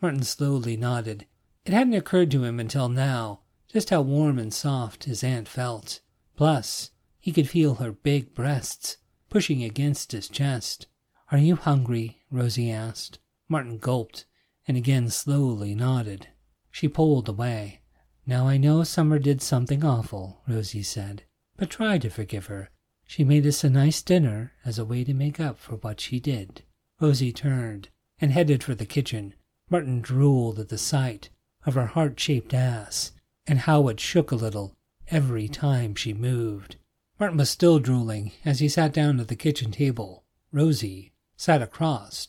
Martin 0.02 0.22
slowly 0.22 0.76
nodded. 0.76 1.24
It 1.64 1.72
hadn't 1.72 1.94
occurred 1.94 2.30
to 2.32 2.44
him 2.44 2.60
until 2.60 2.90
now 2.90 3.40
just 3.72 3.88
how 3.88 4.02
warm 4.02 4.38
and 4.38 4.52
soft 4.52 5.04
his 5.04 5.24
aunt 5.24 5.48
felt. 5.48 6.00
Plus, 6.36 6.90
he 7.18 7.32
could 7.32 7.48
feel 7.48 7.76
her 7.76 7.92
big 7.92 8.34
breasts 8.34 8.98
pushing 9.30 9.64
against 9.64 10.12
his 10.12 10.28
chest. 10.28 10.88
Are 11.30 11.36
you 11.36 11.56
hungry? 11.56 12.22
Rosie 12.30 12.70
asked. 12.70 13.18
Martin 13.50 13.76
gulped 13.76 14.24
and 14.66 14.78
again 14.78 15.10
slowly 15.10 15.74
nodded. 15.74 16.28
She 16.70 16.88
pulled 16.88 17.28
away. 17.28 17.82
Now 18.24 18.48
I 18.48 18.56
know 18.56 18.82
Summer 18.82 19.18
did 19.18 19.42
something 19.42 19.84
awful, 19.84 20.40
Rosie 20.48 20.82
said, 20.82 21.24
but 21.56 21.68
try 21.68 21.98
to 21.98 22.08
forgive 22.08 22.46
her. 22.46 22.70
She 23.06 23.24
made 23.24 23.46
us 23.46 23.62
a 23.62 23.68
nice 23.68 24.00
dinner 24.00 24.52
as 24.64 24.78
a 24.78 24.86
way 24.86 25.04
to 25.04 25.12
make 25.12 25.38
up 25.38 25.58
for 25.58 25.76
what 25.76 26.00
she 26.00 26.18
did. 26.18 26.62
Rosie 26.98 27.32
turned 27.32 27.90
and 28.18 28.32
headed 28.32 28.62
for 28.62 28.74
the 28.74 28.86
kitchen. 28.86 29.34
Martin 29.68 30.00
drooled 30.00 30.58
at 30.58 30.70
the 30.70 30.78
sight 30.78 31.28
of 31.66 31.74
her 31.74 31.86
heart 31.88 32.18
shaped 32.18 32.54
ass 32.54 33.12
and 33.46 33.60
how 33.60 33.88
it 33.88 34.00
shook 34.00 34.30
a 34.30 34.36
little 34.36 34.74
every 35.08 35.46
time 35.46 35.94
she 35.94 36.14
moved. 36.14 36.76
Martin 37.20 37.36
was 37.36 37.50
still 37.50 37.78
drooling 37.78 38.32
as 38.46 38.60
he 38.60 38.68
sat 38.68 38.94
down 38.94 39.20
at 39.20 39.28
the 39.28 39.36
kitchen 39.36 39.70
table. 39.70 40.24
Rosie 40.52 41.12
sat 41.38 41.62
across. 41.62 42.26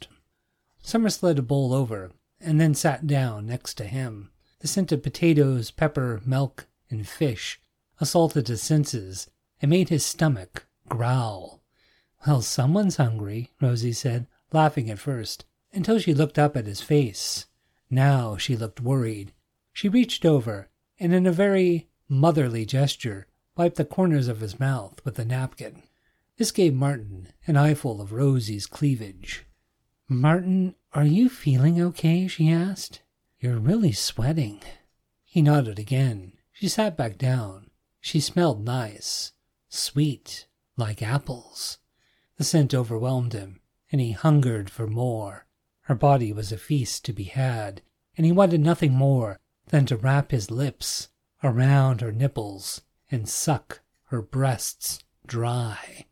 Summer 0.81 1.09
slid 1.09 1.39
a 1.39 1.41
bowl 1.41 1.73
over 1.73 2.11
and 2.39 2.61
then 2.61 2.75
sat 2.75 3.07
down 3.07 3.47
next 3.47 3.73
to 3.73 3.83
him. 3.83 4.29
The 4.59 4.67
scent 4.67 4.91
of 4.91 5.03
potatoes, 5.03 5.71
pepper, 5.71 6.21
milk, 6.25 6.67
and 6.89 7.07
fish 7.07 7.59
assaulted 7.99 8.47
his 8.47 8.61
senses 8.61 9.29
and 9.61 9.69
made 9.69 9.89
his 9.89 10.05
stomach 10.05 10.67
growl. 10.87 11.61
Well, 12.25 12.41
someone's 12.41 12.97
hungry, 12.97 13.51
Rosie 13.59 13.93
said, 13.93 14.27
laughing 14.53 14.89
at 14.89 14.99
first, 14.99 15.43
until 15.73 15.99
she 15.99 16.13
looked 16.13 16.37
up 16.37 16.55
at 16.55 16.67
his 16.67 16.81
face. 16.81 17.47
Now 17.89 18.37
she 18.37 18.55
looked 18.55 18.79
worried. 18.79 19.33
She 19.73 19.89
reached 19.89 20.23
over 20.23 20.69
and, 20.99 21.13
in 21.13 21.25
a 21.25 21.31
very 21.31 21.89
motherly 22.07 22.65
gesture, 22.65 23.25
wiped 23.57 23.77
the 23.77 23.85
corners 23.85 24.27
of 24.27 24.39
his 24.39 24.59
mouth 24.59 25.03
with 25.03 25.17
a 25.17 25.25
napkin. 25.25 25.81
This 26.39 26.51
gave 26.53 26.73
Martin 26.73 27.27
an 27.47 27.57
eyeful 27.57 27.99
of 27.99 28.13
Rosie's 28.13 28.65
cleavage. 28.65 29.45
Martin, 30.07 30.73
are 30.93 31.03
you 31.03 31.27
feeling 31.27 31.81
okay? 31.81 32.27
she 32.27 32.49
asked. 32.49 33.01
You're 33.41 33.59
really 33.59 33.91
sweating. 33.91 34.61
He 35.25 35.41
nodded 35.41 35.77
again. 35.77 36.31
She 36.53 36.69
sat 36.69 36.95
back 36.95 37.17
down. 37.17 37.71
She 37.99 38.21
smelled 38.21 38.63
nice, 38.63 39.33
sweet, 39.67 40.47
like 40.77 41.01
apples. 41.01 41.79
The 42.37 42.45
scent 42.45 42.73
overwhelmed 42.73 43.33
him, 43.33 43.59
and 43.91 43.99
he 43.99 44.13
hungered 44.13 44.69
for 44.69 44.87
more. 44.87 45.45
Her 45.81 45.95
body 45.95 46.31
was 46.31 46.53
a 46.53 46.57
feast 46.57 47.03
to 47.03 47.11
be 47.11 47.25
had, 47.25 47.81
and 48.15 48.25
he 48.25 48.31
wanted 48.31 48.61
nothing 48.61 48.93
more 48.93 49.41
than 49.67 49.85
to 49.87 49.97
wrap 49.97 50.31
his 50.31 50.49
lips 50.49 51.09
around 51.43 51.99
her 51.99 52.13
nipples 52.13 52.79
and 53.11 53.27
suck 53.27 53.81
her 54.05 54.21
breasts 54.21 55.03
dry. 55.27 56.05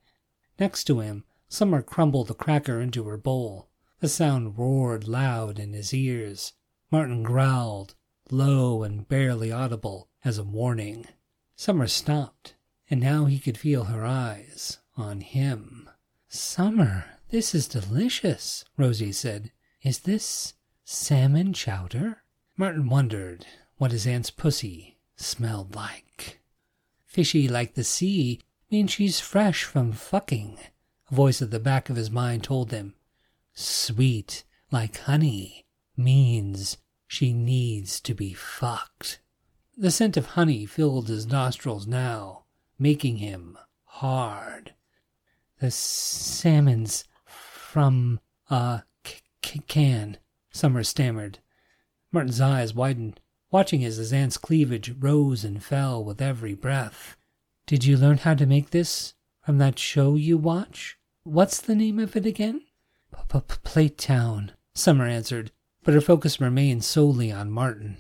Next 0.60 0.86
to 0.86 1.00
him, 1.00 1.24
Summer 1.50 1.82
crumbled 1.82 2.30
a 2.30 2.34
cracker 2.34 2.82
into 2.82 3.06
her 3.06 3.18
bowl. 3.18 3.70
The 4.00 4.10
sound 4.10 4.58
roared 4.58 5.08
loud 5.08 5.60
in 5.60 5.74
his 5.74 5.94
ears. 5.94 6.54
Martin 6.92 7.24
growled, 7.24 7.96
low 8.30 8.84
and 8.84 9.08
barely 9.08 9.52
audible 9.52 10.10
as 10.24 10.38
a 10.38 10.44
warning. 10.44 11.08
Summer 11.56 11.88
stopped, 11.88 12.56
and 12.90 13.00
now 13.00 13.26
he 13.26 13.40
could 13.40 13.58
feel 13.58 13.86
her 13.86 14.06
eyes 14.06 14.80
on 14.96 15.22
him. 15.22 15.90
Summer, 16.28 17.06
this 17.30 17.56
is 17.56 17.68
delicious, 17.68 18.66
Rosie 18.78 19.12
said. 19.12 19.52
Is 19.82 20.00
this 20.00 20.54
salmon 20.84 21.54
chowder? 21.54 22.24
Martin 22.58 22.90
wondered 22.90 23.46
what 23.78 23.92
his 23.92 24.06
aunt's 24.06 24.32
pussy 24.32 24.98
smelled 25.16 25.76
like. 25.76 26.42
Fishy 27.06 27.48
like 27.48 27.76
the 27.76 27.84
sea 27.84 28.42
means 28.70 28.92
she's 28.92 29.20
fresh 29.20 29.64
from 29.64 29.92
fucking, 29.92 30.58
a 31.12 31.16
voice 31.16 31.42
at 31.42 31.52
the 31.52 31.60
back 31.60 31.90
of 31.90 31.96
his 31.96 32.12
mind 32.12 32.44
told 32.44 32.72
him. 32.72 32.96
Sweet 33.54 34.44
like 34.72 34.98
honey 35.00 35.66
means 35.96 36.78
she 37.08 37.34
needs 37.34 38.00
to 38.02 38.14
be 38.14 38.34
fucked. 38.34 39.20
The 39.78 39.92
scent 39.92 40.18
of 40.18 40.28
honey 40.28 40.66
filled 40.66 41.08
his 41.08 41.28
nostrils 41.28 41.88
now, 41.88 42.44
making 42.78 43.18
him 43.18 43.58
hard. 43.86 44.74
The 45.60 45.72
salmon's 45.72 47.06
from, 47.26 48.20
uh, 48.50 48.80
c- 49.44 49.62
can, 49.68 50.18
Summer 50.52 50.84
stammered. 50.84 51.40
Martin's 52.12 52.42
eyes 52.42 52.74
widened, 52.74 53.20
watching 53.52 53.84
as 53.84 53.98
his 53.98 54.14
aunt's 54.14 54.38
cleavage 54.38 54.94
rose 55.00 55.44
and 55.44 55.64
fell 55.64 56.04
with 56.04 56.22
every 56.22 56.54
breath. 56.54 57.17
Did 57.68 57.84
you 57.84 57.98
learn 57.98 58.20
how 58.20 58.34
to 58.34 58.46
make 58.46 58.70
this 58.70 59.14
from 59.46 59.58
that 59.58 59.78
show 59.78 60.16
you 60.16 60.38
watch? 60.38 60.98
What's 61.24 61.60
the 61.60 61.76
name 61.76 62.00
of 62.00 62.16
it 62.16 62.26
again? 62.26 62.62
Plate 63.28 63.98
Town, 63.98 64.54
Summer 64.74 65.06
answered, 65.06 65.52
but 65.84 65.94
her 65.94 66.00
focus 66.00 66.40
remained 66.40 66.86
solely 66.86 67.30
on 67.30 67.52
Martin. 67.52 67.98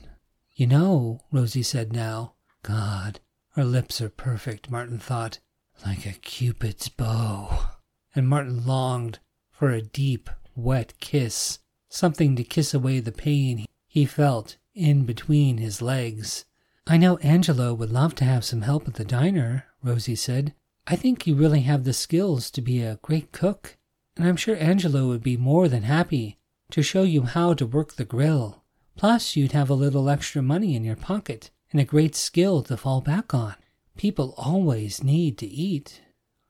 You 0.55 0.67
know, 0.67 1.19
Rosie 1.33 1.63
said 1.63 1.91
now. 1.91 2.35
God, 2.63 3.19
her 3.55 3.65
lips 3.65 3.99
are 3.99 4.09
perfect, 4.09 4.71
Martin 4.71 4.99
thought, 4.99 5.39
like 5.85 6.05
a 6.05 6.13
Cupid's 6.13 6.87
bow. 6.87 7.71
And 8.15 8.29
Martin 8.29 8.65
longed 8.65 9.19
for 9.51 9.71
a 9.71 9.81
deep, 9.81 10.29
wet 10.55 10.93
kiss, 11.01 11.59
something 11.89 12.37
to 12.37 12.43
kiss 12.45 12.73
away 12.73 13.01
the 13.01 13.11
pain 13.11 13.65
he 13.85 14.05
felt 14.05 14.55
in 14.73 15.03
between 15.03 15.57
his 15.57 15.81
legs. 15.81 16.45
I 16.89 16.95
know 16.95 17.17
Angelo 17.17 17.73
would 17.73 17.91
love 17.91 18.15
to 18.15 18.23
have 18.23 18.45
some 18.45 18.61
help 18.61 18.87
at 18.87 18.93
the 18.93 19.03
diner, 19.03 19.65
Rosie 19.83 20.15
said. 20.15 20.53
I 20.87 20.95
think 20.95 21.27
you 21.27 21.35
really 21.35 21.61
have 21.61 21.83
the 21.83 21.91
skills 21.91 22.49
to 22.51 22.61
be 22.61 22.81
a 22.81 22.99
great 23.01 23.33
cook, 23.33 23.75
and 24.15 24.25
I'm 24.25 24.37
sure 24.37 24.55
Angelo 24.55 25.07
would 25.07 25.21
be 25.21 25.35
more 25.35 25.67
than 25.67 25.83
happy 25.83 26.37
to 26.71 26.81
show 26.81 27.03
you 27.03 27.23
how 27.23 27.53
to 27.55 27.65
work 27.65 27.95
the 27.95 28.05
grill. 28.05 28.63
Plus, 28.95 29.35
you'd 29.35 29.51
have 29.51 29.69
a 29.69 29.73
little 29.73 30.09
extra 30.09 30.41
money 30.41 30.77
in 30.77 30.85
your 30.85 30.95
pocket 30.95 31.51
and 31.71 31.81
a 31.81 31.85
great 31.85 32.15
skill 32.15 32.63
to 32.63 32.77
fall 32.77 33.01
back 33.01 33.33
on. 33.33 33.55
People 33.97 34.33
always 34.37 35.03
need 35.03 35.37
to 35.39 35.45
eat. 35.45 36.01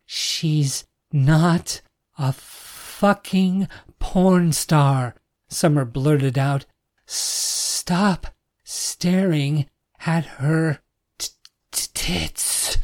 She's 0.05 0.85
not 1.11 1.81
a 2.19 2.31
fucking 2.31 3.67
porn 3.97 4.53
star, 4.53 5.15
Summer 5.49 5.83
blurted 5.83 6.37
out. 6.37 6.65
Stop 7.07 8.27
staring 8.63 9.65
at 10.05 10.25
her 10.25 10.79
t- 11.17 11.29
t- 11.71 11.87
tits. 11.93 12.77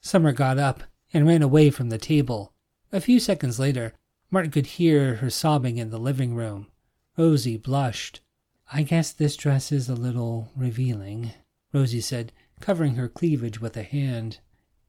Summer 0.00 0.32
got 0.32 0.58
up 0.58 0.82
and 1.12 1.26
ran 1.26 1.42
away 1.42 1.70
from 1.70 1.88
the 1.88 1.98
table. 1.98 2.52
A 2.92 3.00
few 3.00 3.20
seconds 3.20 3.58
later, 3.58 3.94
Martin 4.30 4.50
could 4.50 4.66
hear 4.66 5.16
her 5.16 5.30
sobbing 5.30 5.78
in 5.78 5.90
the 5.90 5.98
living 5.98 6.34
room. 6.34 6.68
Rosie 7.16 7.56
blushed. 7.56 8.20
I 8.72 8.82
guess 8.82 9.12
this 9.12 9.36
dress 9.36 9.70
is 9.70 9.88
a 9.88 9.94
little 9.94 10.50
revealing, 10.56 11.32
Rosie 11.72 12.00
said, 12.00 12.32
covering 12.60 12.94
her 12.94 13.08
cleavage 13.08 13.60
with 13.60 13.76
a 13.76 13.82
hand. 13.82 14.38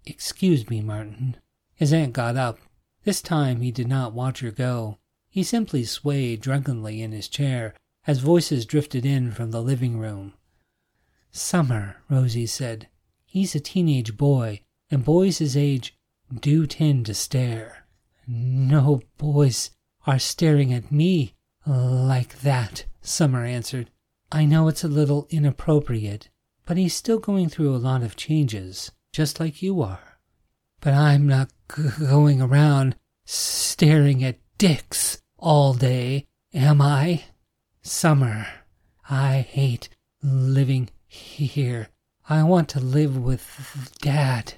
Excuse 0.05 0.69
me, 0.69 0.81
Martin. 0.81 1.35
His 1.73 1.91
aunt 1.91 2.13
got 2.13 2.37
up. 2.37 2.59
This 3.03 3.21
time 3.21 3.61
he 3.61 3.71
did 3.71 3.87
not 3.87 4.13
watch 4.13 4.39
her 4.39 4.51
go. 4.51 4.99
He 5.29 5.43
simply 5.43 5.83
swayed 5.83 6.41
drunkenly 6.41 7.01
in 7.01 7.11
his 7.11 7.27
chair 7.27 7.73
as 8.07 8.19
voices 8.19 8.65
drifted 8.65 9.05
in 9.05 9.31
from 9.31 9.51
the 9.51 9.61
living 9.61 9.97
room. 9.97 10.33
Summer, 11.35 11.97
Rosie 12.09 12.45
said. 12.45 12.87
He's 13.25 13.55
a 13.55 13.59
teenage 13.59 14.15
boy, 14.15 14.61
and 14.91 15.03
boys 15.03 15.39
his 15.39 15.57
age 15.57 15.97
do 16.31 16.67
tend 16.67 17.07
to 17.07 17.15
stare. 17.15 17.87
No 18.27 19.01
boys 19.17 19.71
are 20.05 20.19
staring 20.19 20.71
at 20.71 20.91
me 20.91 21.33
like 21.65 22.41
that, 22.41 22.85
Summer 23.01 23.43
answered. 23.43 23.89
I 24.31 24.45
know 24.45 24.67
it's 24.67 24.83
a 24.83 24.87
little 24.87 25.25
inappropriate, 25.31 26.29
but 26.65 26.77
he's 26.77 26.93
still 26.93 27.19
going 27.19 27.49
through 27.49 27.75
a 27.75 27.77
lot 27.77 28.03
of 28.03 28.15
changes, 28.15 28.91
just 29.11 29.39
like 29.39 29.63
you 29.63 29.81
are. 29.81 30.19
But 30.81 30.93
I'm 30.93 31.25
not 31.25 31.49
g- 31.75 31.83
going 31.99 32.41
around 32.41 32.95
staring 33.25 34.23
at 34.23 34.39
dicks 34.59 35.19
all 35.39 35.73
day, 35.73 36.27
am 36.53 36.79
I? 36.79 37.23
Summer, 37.81 38.45
I 39.09 39.39
hate 39.39 39.89
living 40.21 40.89
here. 41.13 41.89
I 42.27 42.43
want 42.43 42.69
to 42.69 42.79
live 42.79 43.17
with 43.17 43.95
Dad. 44.01 44.55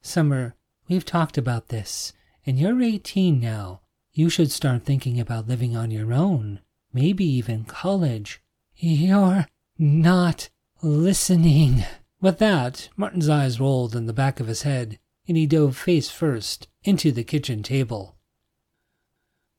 Summer, 0.00 0.54
we've 0.88 1.04
talked 1.04 1.36
about 1.36 1.68
this, 1.68 2.12
and 2.46 2.58
you're 2.58 2.80
18 2.80 3.40
now. 3.40 3.80
You 4.12 4.30
should 4.30 4.50
start 4.50 4.84
thinking 4.84 5.18
about 5.18 5.48
living 5.48 5.76
on 5.76 5.90
your 5.90 6.12
own, 6.12 6.60
maybe 6.92 7.24
even 7.24 7.64
college. 7.64 8.40
You're 8.76 9.46
not 9.78 10.50
listening. 10.82 11.84
With 12.20 12.38
that, 12.38 12.88
Martin's 12.96 13.28
eyes 13.28 13.60
rolled 13.60 13.94
in 13.94 14.06
the 14.06 14.12
back 14.12 14.40
of 14.40 14.46
his 14.46 14.62
head, 14.62 14.98
and 15.26 15.36
he 15.36 15.46
dove 15.46 15.76
face 15.76 16.10
first 16.10 16.68
into 16.84 17.12
the 17.12 17.24
kitchen 17.24 17.62
table. 17.62 18.16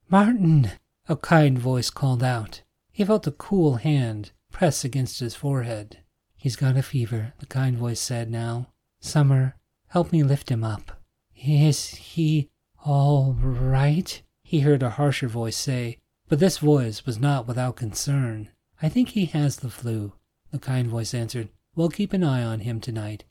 Martin, 0.10 0.72
a 1.08 1.16
kind 1.16 1.58
voice 1.58 1.90
called 1.90 2.24
out. 2.24 2.64
He 2.92 3.06
felt 3.06 3.28
a 3.28 3.32
cool 3.32 3.76
hand 3.76 4.32
press 4.52 4.84
against 4.84 5.20
his 5.20 5.36
forehead. 5.36 6.00
He's 6.40 6.56
got 6.56 6.78
a 6.78 6.82
fever, 6.82 7.34
the 7.40 7.46
kind 7.46 7.78
voice 7.78 8.00
said 8.00 8.32
now. 8.32 8.68
Summer, 9.02 9.58
help 9.90 10.14
me 10.14 10.24
lift 10.24 10.50
him 10.50 10.64
up. 10.64 11.02
Is 11.36 11.96
he 11.96 12.50
all 12.86 13.34
right? 13.34 14.22
He 14.42 14.62
heard 14.62 14.82
a 14.82 14.92
harsher 14.92 15.28
voice 15.28 15.58
say, 15.58 15.98
but 16.30 16.40
this 16.40 16.60
voice 16.60 17.06
was 17.06 17.20
not 17.20 17.46
without 17.46 17.76
concern. 17.76 18.50
I 18.82 18.88
think 18.88 19.10
he 19.10 19.26
has 19.26 19.58
the 19.58 19.70
flu, 19.70 20.14
the 20.52 20.60
kind 20.60 20.88
voice 20.88 21.14
answered. 21.14 21.50
We'll 21.76 21.90
keep 21.90 22.14
an 22.14 22.24
eye 22.24 22.44
on 22.44 22.62
him 22.62 22.80
tonight, 22.80 23.26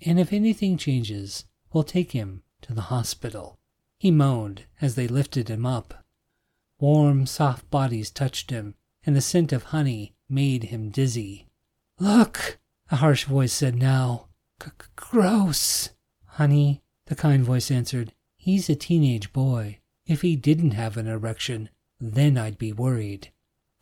and 0.00 0.20
if 0.20 0.32
anything 0.32 0.76
changes, 0.76 1.44
we'll 1.72 1.82
take 1.82 2.12
him 2.12 2.44
to 2.60 2.72
the 2.72 2.82
hospital. 2.82 3.58
He 3.98 4.12
moaned 4.12 4.66
as 4.80 4.94
they 4.94 5.08
lifted 5.08 5.48
him 5.48 5.66
up. 5.66 6.04
Warm, 6.78 7.26
soft 7.26 7.68
bodies 7.70 8.10
touched 8.10 8.50
him, 8.50 8.76
and 9.04 9.16
the 9.16 9.20
scent 9.20 9.52
of 9.52 9.64
honey 9.64 10.14
made 10.28 10.64
him 10.64 10.90
dizzy. 10.90 11.48
Look, 12.02 12.58
a 12.90 12.96
harsh 12.96 13.26
voice 13.26 13.52
said 13.52 13.76
now. 13.76 14.26
Gross. 14.96 15.90
Honey, 16.30 16.82
the 17.06 17.14
kind 17.14 17.44
voice 17.44 17.70
answered. 17.70 18.12
He's 18.36 18.68
a 18.68 18.74
teenage 18.74 19.32
boy. 19.32 19.78
If 20.04 20.22
he 20.22 20.34
didn't 20.34 20.72
have 20.72 20.96
an 20.96 21.06
erection, 21.06 21.68
then 22.00 22.36
I'd 22.36 22.58
be 22.58 22.72
worried. 22.72 23.30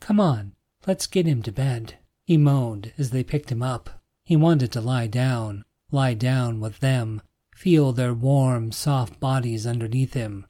Come 0.01 0.19
on, 0.19 0.53
let's 0.85 1.07
get 1.07 1.25
him 1.25 1.41
to 1.41 1.51
bed. 1.51 1.97
He 2.23 2.37
moaned 2.37 2.93
as 2.95 3.09
they 3.09 3.23
picked 3.23 3.51
him 3.51 3.63
up. 3.63 4.03
He 4.23 4.35
wanted 4.35 4.71
to 4.73 4.81
lie 4.81 5.07
down, 5.07 5.65
lie 5.89 6.13
down 6.13 6.59
with 6.59 6.79
them, 6.79 7.23
feel 7.55 7.91
their 7.91 8.13
warm, 8.13 8.71
soft 8.71 9.19
bodies 9.19 9.65
underneath 9.65 10.13
him. 10.13 10.45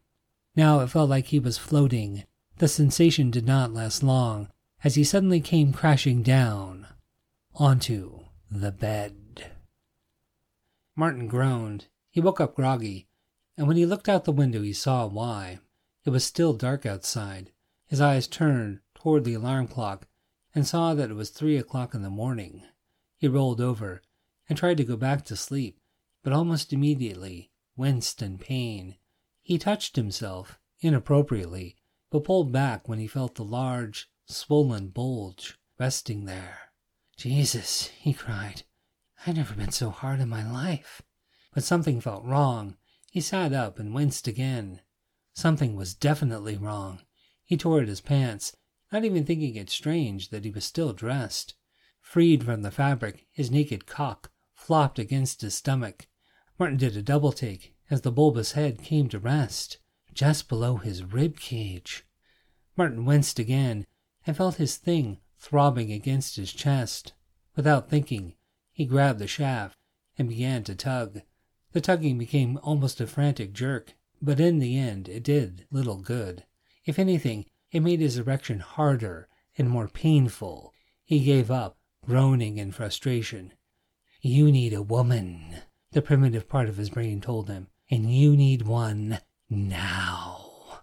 Now 0.58 0.82
it 0.82 0.90
felt 0.90 1.10
like 1.10 1.28
he 1.28 1.40
was 1.40 1.58
floating. 1.58 2.26
The 2.58 2.68
sensation 2.68 3.32
did 3.32 3.48
not 3.48 3.74
last 3.74 4.04
long, 4.04 4.50
as 4.84 4.96
he 4.96 5.06
suddenly 5.06 5.40
came 5.40 5.72
crashing 5.72 6.22
down 6.22 6.88
onto 7.56 8.26
the 8.50 8.72
bed. 8.72 9.52
Martin 10.96 11.28
groaned. 11.28 11.88
He 12.10 12.20
woke 12.20 12.42
up 12.42 12.56
groggy, 12.56 13.08
and 13.58 13.68
when 13.68 13.78
he 13.78 13.86
looked 13.86 14.10
out 14.10 14.26
the 14.26 14.32
window, 14.32 14.62
he 14.62 14.74
saw 14.74 15.08
why. 15.08 15.60
It 16.06 16.10
was 16.10 16.24
still 16.24 16.54
dark 16.54 16.86
outside. 16.86 17.52
His 17.88 18.02
eyes 18.02 18.28
turned 18.28 18.80
toward 18.96 19.24
the 19.24 19.34
alarm 19.34 19.68
clock 19.68 20.08
and 20.54 20.68
saw 20.68 20.94
that 20.94 21.10
it 21.10 21.16
was 21.16 21.30
three 21.30 21.58
o'clock 21.58 21.94
in 21.94 22.02
the 22.02 22.10
morning. 22.10 22.64
He 23.18 23.28
rolled 23.28 23.62
over 23.62 24.02
and 24.50 24.58
tried 24.58 24.78
to 24.78 24.84
go 24.84 24.98
back 24.98 25.24
to 25.26 25.36
sleep, 25.36 25.80
but 26.24 26.34
almost 26.34 26.74
immediately 26.74 27.52
winced 27.78 28.22
in 28.22 28.38
pain. 28.38 28.96
He 29.42 29.58
touched 29.58 29.96
himself 29.96 30.60
inappropriately, 30.82 31.78
but 32.10 32.24
pulled 32.24 32.52
back 32.52 32.90
when 32.90 33.00
he 33.00 33.08
felt 33.08 33.36
the 33.36 33.44
large, 33.44 34.10
swollen 34.26 34.90
bulge 34.90 35.58
resting 35.80 36.26
there. 36.26 36.71
Jesus, 37.18 37.88
he 38.00 38.14
cried. 38.14 38.64
I've 39.26 39.36
never 39.36 39.54
been 39.54 39.72
so 39.72 39.90
hard 39.90 40.20
in 40.20 40.30
my 40.30 40.50
life. 40.50 41.02
But 41.54 41.64
something 41.64 42.02
felt 42.02 42.24
wrong. 42.24 42.78
He 43.12 43.22
sat 43.22 43.54
up 43.54 43.78
and 43.78 43.94
winced 43.94 44.28
again. 44.28 44.82
Something 45.34 45.76
was 45.76 45.94
definitely 45.94 46.58
wrong. 46.58 47.02
He 47.46 47.58
tore 47.58 47.82
at 47.82 47.88
his 47.88 48.02
pants, 48.02 48.56
not 48.92 49.06
even 49.06 49.26
thinking 49.26 49.56
it 49.56 49.70
strange 49.70 50.30
that 50.30 50.46
he 50.46 50.52
was 50.52 50.66
still 50.66 50.94
dressed. 50.94 51.56
Freed 52.00 52.44
from 52.44 52.62
the 52.62 52.72
fabric, 52.72 53.28
his 53.32 53.52
naked 53.52 53.86
cock 53.86 54.32
flopped 54.54 54.98
against 54.98 55.42
his 55.42 55.54
stomach. 55.54 56.08
Martin 56.58 56.78
did 56.78 56.96
a 56.96 57.02
double 57.02 57.32
take 57.32 57.76
as 57.90 58.02
the 58.02 58.12
bulbous 58.12 58.54
head 58.54 58.82
came 58.82 59.10
to 59.10 59.20
rest 59.20 59.78
just 60.14 60.50
below 60.50 60.78
his 60.78 61.04
rib 61.04 61.40
cage. 61.40 62.06
Martin 62.78 63.06
winced 63.06 63.40
again 63.40 63.86
and 64.26 64.36
felt 64.36 64.56
his 64.56 64.78
thing 64.78 65.20
throbbing 65.42 65.92
against 65.92 66.36
his 66.36 66.54
chest. 66.54 67.14
Without 67.56 67.90
thinking, 67.90 68.36
he 68.72 68.86
grabbed 68.86 69.20
the 69.20 69.28
shaft 69.28 69.78
and 70.18 70.30
began 70.30 70.64
to 70.64 70.76
tug. 70.76 71.22
The 71.74 71.82
tugging 71.82 72.18
became 72.18 72.60
almost 72.62 73.02
a 73.02 73.08
frantic 73.08 73.52
jerk, 73.52 73.94
but 74.22 74.40
in 74.40 74.60
the 74.60 74.78
end 74.78 75.10
it 75.10 75.24
did 75.24 75.66
little 75.72 75.98
good. 75.98 76.46
If 76.86 77.00
anything, 77.00 77.46
it 77.72 77.82
made 77.82 78.00
his 78.00 78.18
erection 78.18 78.60
harder 78.60 79.28
and 79.58 79.70
more 79.70 79.88
painful. 79.88 80.74
He 81.04 81.20
gave 81.20 81.50
up, 81.50 81.78
groaning 82.06 82.58
in 82.58 82.72
frustration. 82.72 83.54
You 84.22 84.52
need 84.52 84.74
a 84.74 84.84
woman, 84.84 85.58
the 85.92 86.02
primitive 86.02 86.48
part 86.48 86.70
of 86.70 86.78
his 86.78 86.90
brain 86.90 87.20
told 87.20 87.50
him, 87.50 87.68
and 87.90 88.14
you 88.14 88.38
need 88.38 88.62
one 88.62 89.20
now. 89.50 90.82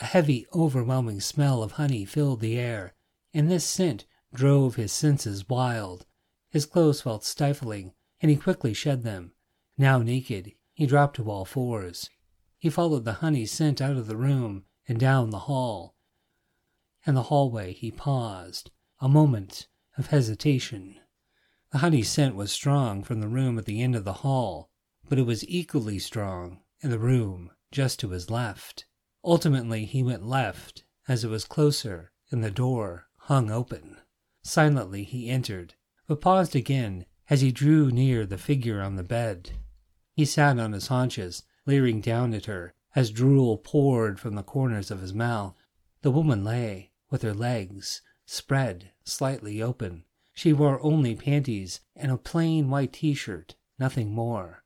A 0.00 0.06
heavy, 0.06 0.46
overwhelming 0.54 1.20
smell 1.20 1.62
of 1.62 1.72
honey 1.72 2.04
filled 2.04 2.40
the 2.40 2.58
air, 2.58 2.94
and 3.34 3.50
this 3.50 3.64
scent 3.64 4.06
drove 4.32 4.76
his 4.76 4.92
senses 4.92 5.48
wild. 5.48 6.06
His 6.50 6.66
clothes 6.66 7.02
felt 7.02 7.24
stifling, 7.24 7.92
and 8.20 8.30
he 8.30 8.36
quickly 8.36 8.72
shed 8.72 9.02
them. 9.02 9.32
Now 9.76 9.98
naked, 9.98 10.52
he 10.72 10.86
dropped 10.86 11.16
to 11.16 11.30
all 11.30 11.44
fours. 11.44 12.10
He 12.58 12.70
followed 12.70 13.04
the 13.04 13.14
honey 13.14 13.46
scent 13.46 13.80
out 13.80 13.96
of 13.96 14.06
the 14.06 14.16
room 14.16 14.64
and 14.86 14.98
down 14.98 15.30
the 15.30 15.40
hall. 15.40 15.94
In 17.06 17.14
the 17.14 17.24
hallway, 17.24 17.72
he 17.72 17.90
paused, 17.90 18.70
a 19.00 19.08
moment 19.08 19.68
of 19.96 20.08
hesitation. 20.08 20.96
The 21.70 21.78
honey 21.78 22.02
scent 22.02 22.34
was 22.34 22.50
strong 22.50 23.04
from 23.04 23.20
the 23.20 23.28
room 23.28 23.58
at 23.58 23.66
the 23.66 23.82
end 23.82 23.94
of 23.94 24.04
the 24.04 24.24
hall, 24.24 24.70
but 25.08 25.18
it 25.18 25.26
was 25.26 25.48
equally 25.48 25.98
strong 25.98 26.60
in 26.80 26.90
the 26.90 26.98
room 26.98 27.50
just 27.70 28.00
to 28.00 28.10
his 28.10 28.30
left. 28.30 28.86
Ultimately, 29.24 29.84
he 29.84 30.02
went 30.02 30.26
left 30.26 30.84
as 31.06 31.24
it 31.24 31.28
was 31.28 31.44
closer 31.44 32.12
and 32.30 32.42
the 32.42 32.50
door 32.50 33.07
hung 33.28 33.50
open. 33.50 33.94
Silently, 34.42 35.04
he 35.04 35.28
entered, 35.28 35.74
but 36.06 36.18
paused 36.18 36.56
again 36.56 37.04
as 37.28 37.42
he 37.42 37.52
drew 37.52 37.90
near 37.90 38.24
the 38.24 38.38
figure 38.38 38.80
on 38.80 38.96
the 38.96 39.02
bed. 39.02 39.50
He 40.14 40.24
sat 40.24 40.58
on 40.58 40.72
his 40.72 40.86
haunches, 40.86 41.42
leering 41.66 42.00
down 42.00 42.32
at 42.32 42.46
her 42.46 42.72
as 42.96 43.10
drool 43.10 43.58
poured 43.58 44.18
from 44.18 44.34
the 44.34 44.42
corners 44.42 44.90
of 44.90 45.02
his 45.02 45.12
mouth. 45.12 45.54
The 46.00 46.10
woman 46.10 46.42
lay 46.42 46.92
with 47.10 47.20
her 47.20 47.34
legs 47.34 48.00
spread 48.24 48.92
slightly 49.04 49.60
open. 49.60 50.04
She 50.32 50.54
wore 50.54 50.82
only 50.82 51.14
panties 51.14 51.80
and 51.94 52.10
a 52.10 52.16
plain 52.16 52.70
white 52.70 52.94
t 52.94 53.12
shirt, 53.12 53.56
nothing 53.78 54.10
more. 54.10 54.64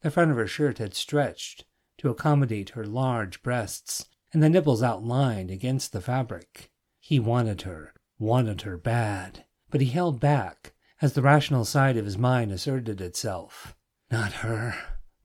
The 0.00 0.10
front 0.10 0.30
of 0.30 0.38
her 0.38 0.46
shirt 0.46 0.78
had 0.78 0.94
stretched 0.94 1.66
to 1.98 2.08
accommodate 2.08 2.70
her 2.70 2.86
large 2.86 3.42
breasts, 3.42 4.06
and 4.32 4.42
the 4.42 4.48
nipples 4.48 4.82
outlined 4.82 5.50
against 5.50 5.92
the 5.92 6.00
fabric. 6.00 6.70
He 7.00 7.18
wanted 7.18 7.62
her, 7.62 7.92
wanted 8.18 8.62
her 8.62 8.76
bad, 8.76 9.44
but 9.70 9.80
he 9.80 9.88
held 9.88 10.20
back 10.20 10.72
as 11.00 11.12
the 11.12 11.22
rational 11.22 11.64
side 11.64 11.96
of 11.96 12.04
his 12.04 12.18
mind 12.18 12.50
asserted 12.50 13.00
itself. 13.00 13.74
Not 14.10 14.32
her, 14.34 14.74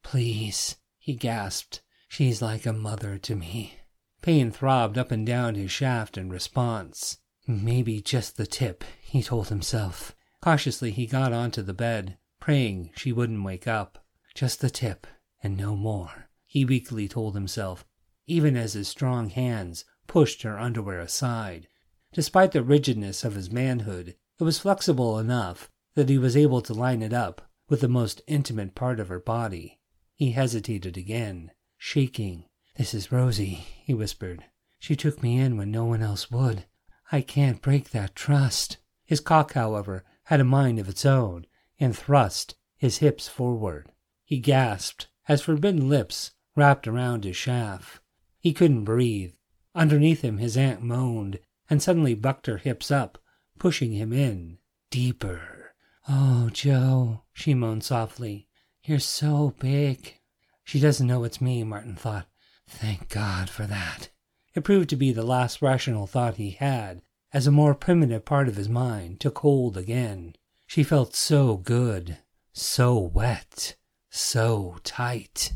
please, 0.03 0.75
he 0.99 1.13
gasped. 1.13 1.81
She's 2.07 2.41
like 2.41 2.65
a 2.65 2.73
mother 2.73 3.17
to 3.17 3.35
me. 3.35 3.79
Pain 4.21 4.51
throbbed 4.51 4.97
up 4.97 5.11
and 5.11 5.25
down 5.25 5.55
his 5.55 5.71
shaft 5.71 6.17
in 6.17 6.29
response. 6.29 7.17
Maybe 7.47 8.01
just 8.01 8.37
the 8.37 8.45
tip, 8.45 8.83
he 9.01 9.23
told 9.23 9.49
himself. 9.49 10.15
Cautiously, 10.41 10.91
he 10.91 11.07
got 11.07 11.33
onto 11.33 11.61
the 11.61 11.73
bed, 11.73 12.17
praying 12.39 12.91
she 12.95 13.11
wouldn't 13.11 13.43
wake 13.43 13.67
up. 13.67 14.05
Just 14.35 14.61
the 14.61 14.69
tip, 14.69 15.07
and 15.41 15.57
no 15.57 15.75
more, 15.75 16.29
he 16.45 16.63
weakly 16.65 17.07
told 17.07 17.33
himself, 17.33 17.85
even 18.27 18.55
as 18.55 18.73
his 18.73 18.87
strong 18.87 19.29
hands 19.29 19.85
pushed 20.07 20.43
her 20.43 20.59
underwear 20.59 20.99
aside. 20.99 21.67
Despite 22.13 22.51
the 22.51 22.61
rigidness 22.61 23.23
of 23.23 23.33
his 23.33 23.51
manhood, 23.51 24.15
it 24.39 24.43
was 24.43 24.59
flexible 24.59 25.17
enough 25.17 25.71
that 25.95 26.09
he 26.09 26.19
was 26.19 26.37
able 26.37 26.61
to 26.61 26.73
line 26.73 27.01
it 27.01 27.11
up 27.11 27.49
with 27.69 27.81
the 27.81 27.87
most 27.87 28.21
intimate 28.27 28.75
part 28.75 28.99
of 28.99 29.07
her 29.07 29.19
body. 29.19 29.79
He 30.13 30.31
hesitated 30.31 30.95
again, 30.95 31.51
shaking. 31.75 32.45
This 32.75 32.93
is 32.93 33.11
Rosie, 33.11 33.65
he 33.83 33.93
whispered. 33.95 34.45
She 34.77 34.95
took 34.95 35.23
me 35.23 35.39
in 35.39 35.57
when 35.57 35.71
no 35.71 35.85
one 35.85 36.03
else 36.03 36.29
would. 36.29 36.65
I 37.11 37.21
can't 37.21 37.61
break 37.61 37.89
that 37.89 38.15
trust. 38.15 38.77
His 39.05 39.19
cock, 39.19 39.53
however, 39.53 40.05
had 40.25 40.39
a 40.39 40.45
mind 40.45 40.77
of 40.79 40.89
its 40.89 41.05
own 41.05 41.47
and 41.79 41.97
thrust 41.97 42.55
his 42.77 42.97
hips 42.97 43.27
forward. 43.27 43.91
He 44.23 44.39
gasped 44.39 45.07
as 45.27 45.41
forbidden 45.41 45.89
lips 45.89 46.31
wrapped 46.55 46.87
around 46.87 47.23
his 47.23 47.37
shaft. 47.37 48.01
He 48.39 48.53
couldn't 48.53 48.83
breathe. 48.83 49.33
Underneath 49.73 50.21
him, 50.21 50.37
his 50.37 50.55
aunt 50.55 50.83
moaned 50.83 51.39
and 51.73 51.81
suddenly 51.81 52.13
bucked 52.13 52.45
her 52.45 52.57
hips 52.57 52.91
up, 52.91 53.17
pushing 53.57 53.93
him 53.93 54.13
in 54.13 54.59
deeper. 54.91 55.73
Oh, 56.07 56.51
Joe, 56.53 57.23
she 57.33 57.55
moaned 57.55 57.83
softly, 57.83 58.47
you're 58.83 58.99
so 58.99 59.55
big. 59.59 60.19
She 60.63 60.79
doesn't 60.79 61.07
know 61.07 61.23
it's 61.23 61.41
me, 61.41 61.63
Martin 61.63 61.95
thought. 61.95 62.27
Thank 62.67 63.09
God 63.09 63.49
for 63.49 63.65
that. 63.65 64.09
It 64.53 64.63
proved 64.63 64.87
to 64.91 64.95
be 64.95 65.11
the 65.11 65.23
last 65.23 65.63
rational 65.63 66.05
thought 66.05 66.35
he 66.35 66.51
had, 66.51 67.01
as 67.33 67.47
a 67.47 67.51
more 67.51 67.73
primitive 67.73 68.23
part 68.23 68.47
of 68.47 68.55
his 68.55 68.69
mind 68.69 69.19
took 69.19 69.39
hold 69.39 69.75
again. 69.75 70.35
She 70.67 70.83
felt 70.83 71.15
so 71.15 71.57
good, 71.57 72.19
so 72.51 72.99
wet, 72.99 73.77
so 74.11 74.75
tight. 74.83 75.53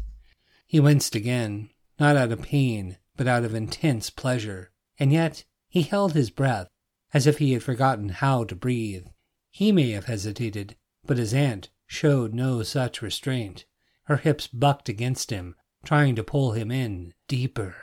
He 0.66 0.80
winced 0.80 1.14
again, 1.14 1.70
not 2.00 2.18
out 2.18 2.32
of 2.32 2.42
pain, 2.42 2.98
but 3.16 3.28
out 3.28 3.44
of 3.44 3.54
intense 3.54 4.10
pleasure, 4.10 4.72
and 4.98 5.14
yet 5.14 5.44
he 5.78 5.84
held 5.84 6.14
his 6.14 6.32
breath 6.32 6.68
as 7.14 7.28
if 7.28 7.38
he 7.38 7.54
had 7.54 7.62
forgotten 7.62 8.10
how 8.10 8.44
to 8.44 8.56
breathe. 8.56 9.06
He 9.52 9.72
may 9.72 9.92
have 9.92 10.06
hesitated, 10.06 10.76
but 11.06 11.20
his 11.20 11.36
aunt 11.36 11.70
showed 11.86 12.34
no 12.34 12.64
such 12.64 13.04
restraint. 13.04 13.66
Her 14.06 14.18
hips 14.18 14.48
bucked 14.48 14.90
against 14.90 15.30
him, 15.30 15.56
trying 15.86 16.16
to 16.16 16.24
pull 16.24 16.54
him 16.54 16.72
in 16.72 17.14
deeper. 17.28 17.76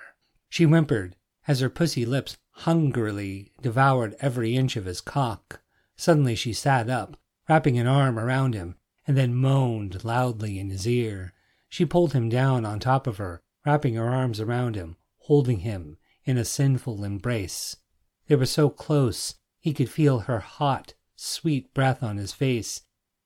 She 0.48 0.64
whimpered 0.64 1.14
as 1.46 1.61
her 1.61 1.70
pussy 1.70 2.04
lips 2.04 2.37
hungrily 2.50 3.52
devoured 3.62 4.16
every 4.18 4.57
inch 4.57 4.74
of 4.74 4.87
his 4.87 5.00
cock. 5.00 5.62
Suddenly 5.96 6.35
she 6.35 6.52
sat 6.52 6.90
up, 6.90 7.16
wrapping 7.48 7.78
an 7.78 7.87
arm 7.87 8.18
around 8.18 8.54
him, 8.54 8.74
and 9.07 9.16
then 9.16 9.37
moaned 9.37 10.02
loudly 10.02 10.59
in 10.59 10.68
his 10.70 10.85
ear. 10.85 11.33
She 11.68 11.85
pulled 11.85 12.12
him 12.12 12.28
down 12.28 12.66
on 12.66 12.80
top 12.80 13.07
of 13.07 13.18
her, 13.18 13.40
wrapping 13.64 13.94
her 13.94 14.09
arms 14.09 14.40
around 14.40 14.74
him, 14.74 14.96
holding 15.18 15.61
him 15.61 15.96
in 16.24 16.37
a 16.37 16.44
sinful 16.44 17.04
embrace. 17.04 17.76
They 18.26 18.37
were 18.37 18.46
so 18.46 18.70
close 18.70 19.34
he 19.60 19.72
could 19.72 19.90
feel 19.90 20.20
her 20.20 20.40
hot, 20.40 20.94
sweet 21.16 21.72
breath 21.74 22.02
on 22.02 22.16
his 22.16 22.32
face 22.32 22.82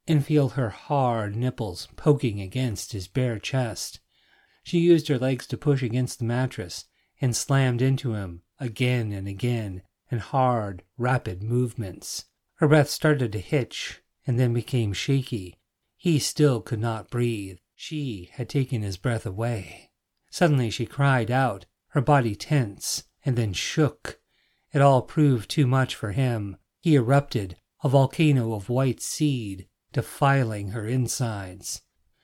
and 0.06 0.24
feel 0.24 0.50
her 0.50 0.70
hard 0.70 1.36
nipples 1.36 1.88
poking 1.96 2.40
against 2.40 2.92
his 2.92 3.08
bare 3.08 3.38
chest. 3.38 4.00
She 4.62 4.78
used 4.78 5.08
her 5.08 5.18
legs 5.18 5.46
to 5.48 5.56
push 5.56 5.82
against 5.82 6.18
the 6.18 6.24
mattress 6.24 6.86
and 7.20 7.36
slammed 7.36 7.82
into 7.82 8.14
him 8.14 8.42
again 8.58 9.12
and 9.12 9.28
again 9.28 9.82
in 10.10 10.18
hard, 10.18 10.82
rapid 10.96 11.42
movements. 11.42 12.24
Her 12.56 12.68
breath 12.68 12.88
started 12.88 13.32
to 13.32 13.38
hitch 13.38 14.02
and 14.26 14.38
then 14.38 14.52
became 14.52 14.92
shaky. 14.92 15.58
He 15.96 16.18
still 16.18 16.60
could 16.60 16.80
not 16.80 17.10
breathe. 17.10 17.58
She 17.74 18.30
had 18.32 18.48
taken 18.48 18.82
his 18.82 18.96
breath 18.96 19.26
away. 19.26 19.90
Suddenly 20.30 20.70
she 20.70 20.86
cried 20.86 21.30
out, 21.30 21.66
her 21.88 22.00
body 22.00 22.34
tense, 22.34 23.04
and 23.24 23.36
then 23.36 23.52
shook. 23.52 24.17
It 24.72 24.82
all 24.82 25.02
proved 25.02 25.48
too 25.48 25.66
much 25.66 25.94
for 25.94 26.12
him. 26.12 26.56
He 26.80 26.94
erupted, 26.94 27.56
a 27.82 27.88
volcano 27.88 28.52
of 28.52 28.68
white 28.68 29.00
seed, 29.00 29.66
defiling 29.92 30.70
her 30.70 30.86
insides. 30.86 31.82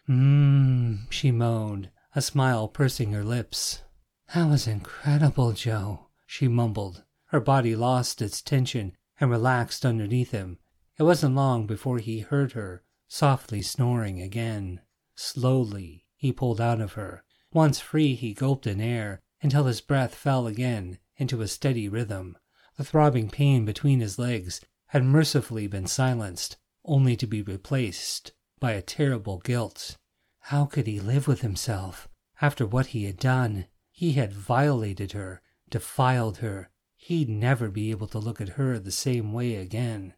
Mmm, 0.09 1.11
she 1.11 1.31
moaned, 1.31 1.91
a 2.15 2.21
smile 2.21 2.69
pursing 2.69 3.13
her 3.13 3.25
lips. 3.25 3.83
That 4.35 4.49
was 4.49 4.67
incredible, 4.67 5.53
Joe, 5.53 6.09
she 6.27 6.49
mumbled. 6.49 7.05
Her 7.27 7.41
body 7.41 7.75
lost 7.75 8.21
its 8.21 8.43
tension 8.43 8.97
and 9.19 9.31
relaxed 9.31 9.87
underneath 9.87 10.33
him. 10.33 10.59
It 10.99 11.05
wasn't 11.05 11.35
long 11.35 11.67
before 11.67 11.99
he 11.99 12.21
heard 12.21 12.53
her 12.53 12.85
softly 13.09 13.63
snoring 13.63 14.21
again. 14.21 14.81
Slowly, 15.15 16.05
he 16.17 16.33
pulled 16.33 16.61
out 16.61 16.81
of 16.81 16.93
her. 16.93 17.25
Once 17.53 17.81
free, 17.81 18.15
he 18.15 18.35
gulped 18.35 18.67
in 18.67 18.81
air 18.81 19.23
until 19.41 19.65
his 19.65 19.81
breath 19.81 20.15
fell 20.15 20.47
again 20.47 20.99
into 21.17 21.41
a 21.41 21.49
steady 21.49 21.89
rhythm. 21.89 22.37
The 22.77 22.85
throbbing 22.85 23.31
pain 23.31 23.65
between 23.65 24.01
his 24.01 24.19
legs 24.19 24.61
had 24.89 25.05
mercifully 25.05 25.67
been 25.67 25.87
silenced, 25.87 26.57
only 26.85 27.17
to 27.17 27.27
be 27.27 27.43
replaced 27.43 28.33
by 28.61 28.73
a 28.73 28.83
terrible 28.83 29.39
guilt. 29.39 29.97
How 30.41 30.67
could 30.67 30.87
he 30.87 31.01
live 31.01 31.27
with 31.27 31.41
himself 31.41 32.09
after 32.41 32.67
what 32.67 32.87
he 32.87 33.05
had 33.05 33.19
done? 33.19 33.67
He 33.91 34.13
had 34.13 34.33
violated 34.33 35.13
her, 35.13 35.41
defiled 35.71 36.39
her. 36.39 36.71
He'd 36.97 37.29
never 37.29 37.69
be 37.69 37.91
able 37.91 38.09
to 38.09 38.19
look 38.19 38.41
at 38.41 38.51
her 38.51 38.79
the 38.79 38.91
same 38.91 39.33
way 39.33 39.57
again. 39.57 40.15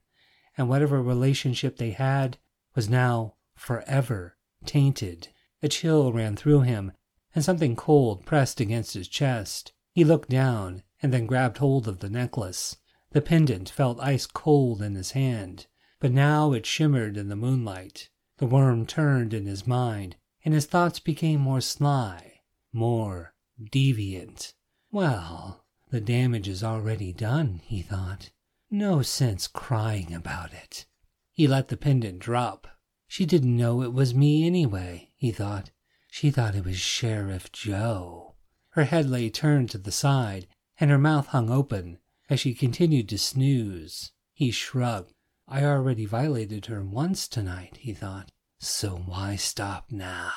And 0.57 0.69
whatever 0.69 1.03
relationship 1.03 1.77
they 1.77 1.91
had 1.91 2.39
was 2.75 2.89
now 2.89 3.35
forever 3.55 4.37
tainted. 4.65 5.29
A 5.63 5.69
chill 5.69 6.13
ran 6.13 6.37
through 6.37 6.63
him, 6.63 6.93
and 7.35 7.45
something 7.45 7.77
cold 7.77 8.25
pressed 8.25 8.61
against 8.61 8.95
his 8.95 9.09
chest. 9.09 9.73
He 9.93 10.05
looked 10.05 10.29
down 10.29 10.83
and 11.07 11.15
then 11.15 11.25
grabbed 11.25 11.59
hold 11.59 11.87
of 11.87 12.01
the 12.01 12.11
necklace. 12.11 12.79
The 13.13 13.23
pendant 13.23 13.69
felt 13.69 14.01
ice 14.01 14.27
cold 14.27 14.83
in 14.83 14.97
his 14.97 15.13
hand, 15.13 15.69
but 16.01 16.11
now 16.11 16.53
it 16.53 16.67
shimmered 16.67 17.17
in 17.17 17.29
the 17.29 17.37
moonlight. 17.37 18.09
The 18.39 18.47
worm 18.47 18.87
turned 18.87 19.33
in 19.33 19.47
his 19.47 19.69
mind, 19.69 20.17
and 20.45 20.53
his 20.53 20.67
thoughts 20.67 20.99
became 20.99 21.41
more 21.41 21.61
sly, 21.61 22.41
more 22.73 23.35
deviant. 23.63 24.53
Well, 24.91 25.65
the 25.91 26.01
damage 26.01 26.49
is 26.49 26.65
already 26.65 27.13
done, 27.13 27.61
he 27.63 27.83
thought. 27.83 28.31
No 28.69 29.01
sense 29.03 29.47
crying 29.47 30.13
about 30.13 30.53
it. 30.53 30.87
He 31.31 31.47
let 31.47 31.69
the 31.69 31.77
pendant 31.77 32.19
drop. 32.19 32.67
She 33.07 33.27
didn't 33.27 33.57
know 33.57 33.81
it 33.81 33.93
was 33.93 34.13
me 34.13 34.45
anyway, 34.45 35.13
he 35.15 35.31
thought. 35.31 35.71
She 36.11 36.33
thought 36.33 36.57
it 36.57 36.65
was 36.65 36.81
Sheriff 36.81 37.53
Joe. 37.53 38.35
Her 38.71 38.87
head 38.87 39.09
lay 39.09 39.31
turned 39.31 39.71
to 39.71 39.79
the 39.79 39.93
side, 39.93 40.49
and 40.79 40.91
her 40.91 40.99
mouth 40.99 41.29
hung 41.29 41.51
open 41.51 41.99
as 42.29 42.41
she 42.41 42.55
continued 42.55 43.09
to 43.09 43.19
snooze. 43.19 44.13
He 44.33 44.51
shrugged. 44.51 45.13
I 45.49 45.65
already 45.65 46.07
violated 46.07 46.67
her 46.67 46.85
once 46.85 47.29
tonight, 47.29 47.79
he 47.81 47.93
thought, 47.93 48.33
so 48.59 48.97
why 49.07 49.37
stop 49.37 49.93
now? 49.93 50.33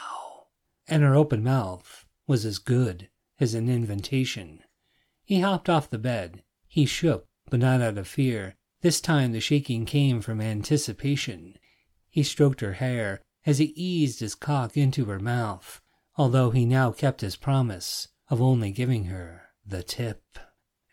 And 0.88 1.04
her 1.04 1.16
open 1.16 1.44
mouth 1.44 2.06
was 2.28 2.46
as 2.46 2.60
good 2.60 3.10
as 3.40 3.54
an 3.54 3.70
invitation. 3.70 4.64
He 5.24 5.40
hopped 5.40 5.70
off 5.70 5.90
the 5.90 5.98
bed. 5.98 6.44
He 6.68 6.86
shook, 6.86 7.26
but 7.50 7.60
not 7.60 7.82
out 7.82 7.98
of 7.98 8.08
fear. 8.08 8.56
This 8.82 9.02
time 9.02 9.32
the 9.32 9.40
shaking 9.40 9.86
came 9.86 10.22
from 10.22 10.40
anticipation. 10.40 11.58
He 12.10 12.24
stroked 12.24 12.62
her 12.62 12.74
hair 12.74 13.22
as 13.46 13.58
he 13.58 13.74
eased 13.76 14.20
his 14.20 14.36
cock 14.36 14.78
into 14.78 15.06
her 15.06 15.20
mouth, 15.20 15.82
although 16.18 16.52
he 16.52 16.66
now 16.66 16.92
kept 16.92 17.22
his 17.22 17.36
promise 17.36 18.08
of 18.30 18.42
only 18.42 18.72
giving 18.72 19.06
her 19.06 19.49
the 19.70 19.84
tip. 19.84 20.24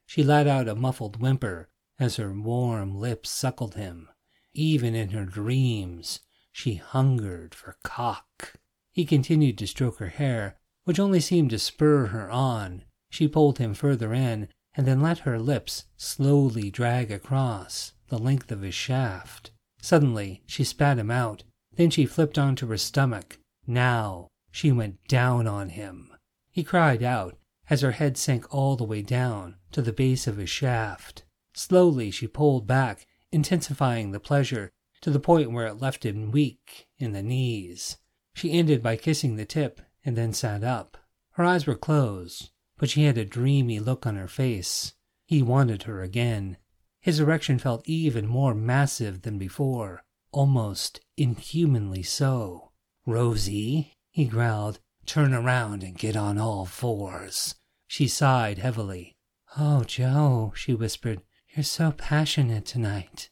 She 0.07 0.23
let 0.23 0.47
out 0.47 0.69
a 0.69 0.75
muffled 0.75 1.21
whimper 1.21 1.69
as 1.99 2.17
her 2.17 2.33
warm 2.33 2.95
lips 2.99 3.31
suckled 3.31 3.75
him. 3.75 4.09
Even 4.55 4.95
in 4.95 5.11
her 5.11 5.25
dreams, 5.25 6.21
she 6.53 6.75
hungered 6.75 7.55
for 7.55 7.77
cock. 7.83 8.55
He 8.93 9.05
continued 9.05 9.59
to 9.59 9.67
stroke 9.67 9.99
her 9.99 10.09
hair, 10.09 10.59
which 10.85 11.01
only 11.01 11.21
seemed 11.21 11.51
to 11.51 11.59
spur 11.59 12.07
her 12.07 12.31
on. 12.31 12.85
She 13.11 13.29
pulled 13.29 13.59
him 13.59 13.75
further 13.75 14.15
in 14.15 14.49
and 14.75 14.87
then 14.87 15.01
let 15.01 15.21
her 15.21 15.39
lips 15.39 15.85
slowly 15.97 16.71
drag 16.71 17.11
across 17.11 17.93
the 18.09 18.19
length 18.19 18.53
of 18.53 18.63
his 18.63 18.75
shaft. 18.75 19.51
Suddenly, 19.81 20.43
she 20.47 20.65
spat 20.65 20.99
him 20.99 21.11
out. 21.11 21.43
Then 21.75 21.91
she 21.91 22.07
flipped 22.07 22.39
onto 22.39 22.67
her 22.69 22.77
stomach. 22.77 23.39
Now, 23.67 24.29
she 24.51 24.73
went 24.73 25.07
down 25.09 25.47
on 25.47 25.71
him. 25.71 26.13
He 26.51 26.65
cried 26.65 27.03
out 27.03 27.37
as 27.69 27.81
her 27.81 27.93
head 27.93 28.17
sank 28.17 28.53
all 28.55 28.77
the 28.77 28.85
way 28.85 29.03
down 29.03 29.57
to 29.73 29.83
the 29.83 29.93
base 29.93 30.27
of 30.27 30.37
his 30.37 30.51
shaft. 30.51 31.25
Slowly, 31.55 32.11
she 32.11 32.27
pulled 32.27 32.67
back, 32.67 33.07
intensifying 33.33 34.13
the 34.13 34.21
pleasure 34.21 34.73
to 35.01 35.11
the 35.11 35.21
point 35.21 35.53
where 35.53 35.67
it 35.67 35.81
left 35.81 36.05
him 36.05 36.31
weak 36.31 36.87
in 36.99 37.13
the 37.13 37.23
knees. 37.23 37.97
She 38.35 38.53
ended 38.53 38.83
by 38.83 38.97
kissing 38.97 39.37
the 39.37 39.45
tip 39.45 39.81
and 40.05 40.17
then 40.17 40.33
sat 40.33 40.63
up. 40.63 40.97
Her 41.33 41.45
eyes 41.45 41.67
were 41.67 41.75
closed, 41.75 42.51
but 42.79 42.91
she 42.91 43.05
had 43.05 43.19
a 43.19 43.25
dreamy 43.25 43.81
look 43.81 44.07
on 44.07 44.17
her 44.17 44.29
face. 44.29 44.95
He 45.27 45.43
wanted 45.43 45.85
her 45.85 46.03
again. 46.03 46.57
His 47.01 47.21
erection 47.21 47.59
felt 47.59 47.89
even 47.89 48.27
more 48.27 48.55
massive 48.55 49.23
than 49.23 49.39
before, 49.39 50.05
almost 50.33 51.01
inhumanly 51.17 52.03
so. 52.03 52.73
Rosie, 53.07 53.95
he 54.11 54.25
growled, 54.25 54.81
turn 55.07 55.33
around 55.33 55.83
and 55.83 55.99
get 55.99 56.17
on 56.17 56.39
all 56.39 56.67
fours. 56.67 57.55
She 57.87 58.09
sighed 58.09 58.59
heavily. 58.59 59.17
Oh, 59.57 59.85
Joe, 59.85 60.53
she 60.55 60.75
whispered, 60.75 61.23
you're 61.55 61.65
so 61.65 61.93
passionate 61.93 62.67
tonight. 62.67 63.31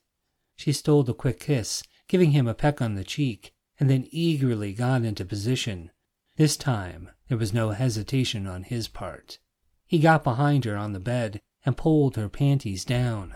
She 0.56 0.72
stole 0.72 1.08
a 1.10 1.14
quick 1.14 1.40
kiss, 1.40 1.82
giving 2.08 2.30
him 2.30 2.46
a 2.46 2.54
peck 2.54 2.80
on 2.80 2.94
the 2.94 3.04
cheek, 3.04 3.52
and 3.78 3.90
then 3.90 4.08
eagerly 4.10 4.72
got 4.72 5.04
into 5.04 5.24
position. 5.24 5.90
This 6.36 6.56
time 6.56 7.10
there 7.28 7.38
was 7.38 7.52
no 7.52 7.70
hesitation 7.70 8.46
on 8.46 8.62
his 8.62 8.88
part. 8.88 9.38
He 9.86 9.98
got 9.98 10.24
behind 10.24 10.64
her 10.64 10.76
on 10.76 10.92
the 10.92 11.00
bed 11.00 11.40
and 11.64 11.76
pulled 11.76 12.16
her 12.16 12.28
panties 12.28 12.84
down. 12.84 13.34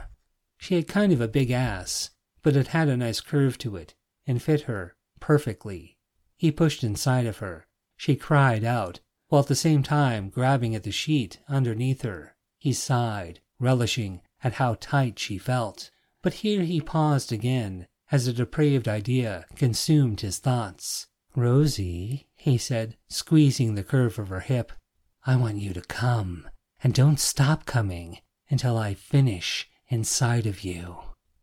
She 0.56 0.74
had 0.74 0.88
kind 0.88 1.12
of 1.12 1.20
a 1.20 1.28
big 1.28 1.50
ass, 1.50 2.10
but 2.42 2.56
it 2.56 2.68
had 2.68 2.88
a 2.88 2.96
nice 2.96 3.20
curve 3.20 3.58
to 3.58 3.76
it 3.76 3.94
and 4.26 4.42
fit 4.42 4.62
her 4.62 4.96
perfectly. 5.20 5.98
He 6.36 6.50
pushed 6.50 6.82
inside 6.82 7.26
of 7.26 7.38
her. 7.38 7.66
She 7.98 8.14
cried 8.14 8.62
out, 8.62 9.00
while 9.26 9.42
at 9.42 9.48
the 9.48 9.56
same 9.56 9.82
time 9.82 10.30
grabbing 10.30 10.74
at 10.76 10.84
the 10.84 10.92
sheet 10.92 11.40
underneath 11.48 12.02
her. 12.02 12.36
He 12.56 12.72
sighed, 12.72 13.40
relishing 13.58 14.22
at 14.42 14.54
how 14.54 14.76
tight 14.80 15.18
she 15.18 15.36
felt. 15.36 15.90
But 16.22 16.34
here 16.34 16.62
he 16.62 16.80
paused 16.80 17.32
again, 17.32 17.88
as 18.12 18.28
a 18.28 18.32
depraved 18.32 18.86
idea 18.86 19.46
consumed 19.56 20.20
his 20.20 20.38
thoughts. 20.38 21.08
Rosie, 21.34 22.28
he 22.36 22.56
said, 22.56 22.96
squeezing 23.08 23.74
the 23.74 23.82
curve 23.82 24.16
of 24.18 24.28
her 24.28 24.40
hip, 24.40 24.70
I 25.26 25.34
want 25.34 25.56
you 25.58 25.74
to 25.74 25.82
come, 25.82 26.48
and 26.82 26.94
don't 26.94 27.18
stop 27.18 27.66
coming 27.66 28.20
until 28.48 28.78
I 28.78 28.94
finish 28.94 29.68
inside 29.88 30.46
of 30.46 30.62
you. 30.62 30.98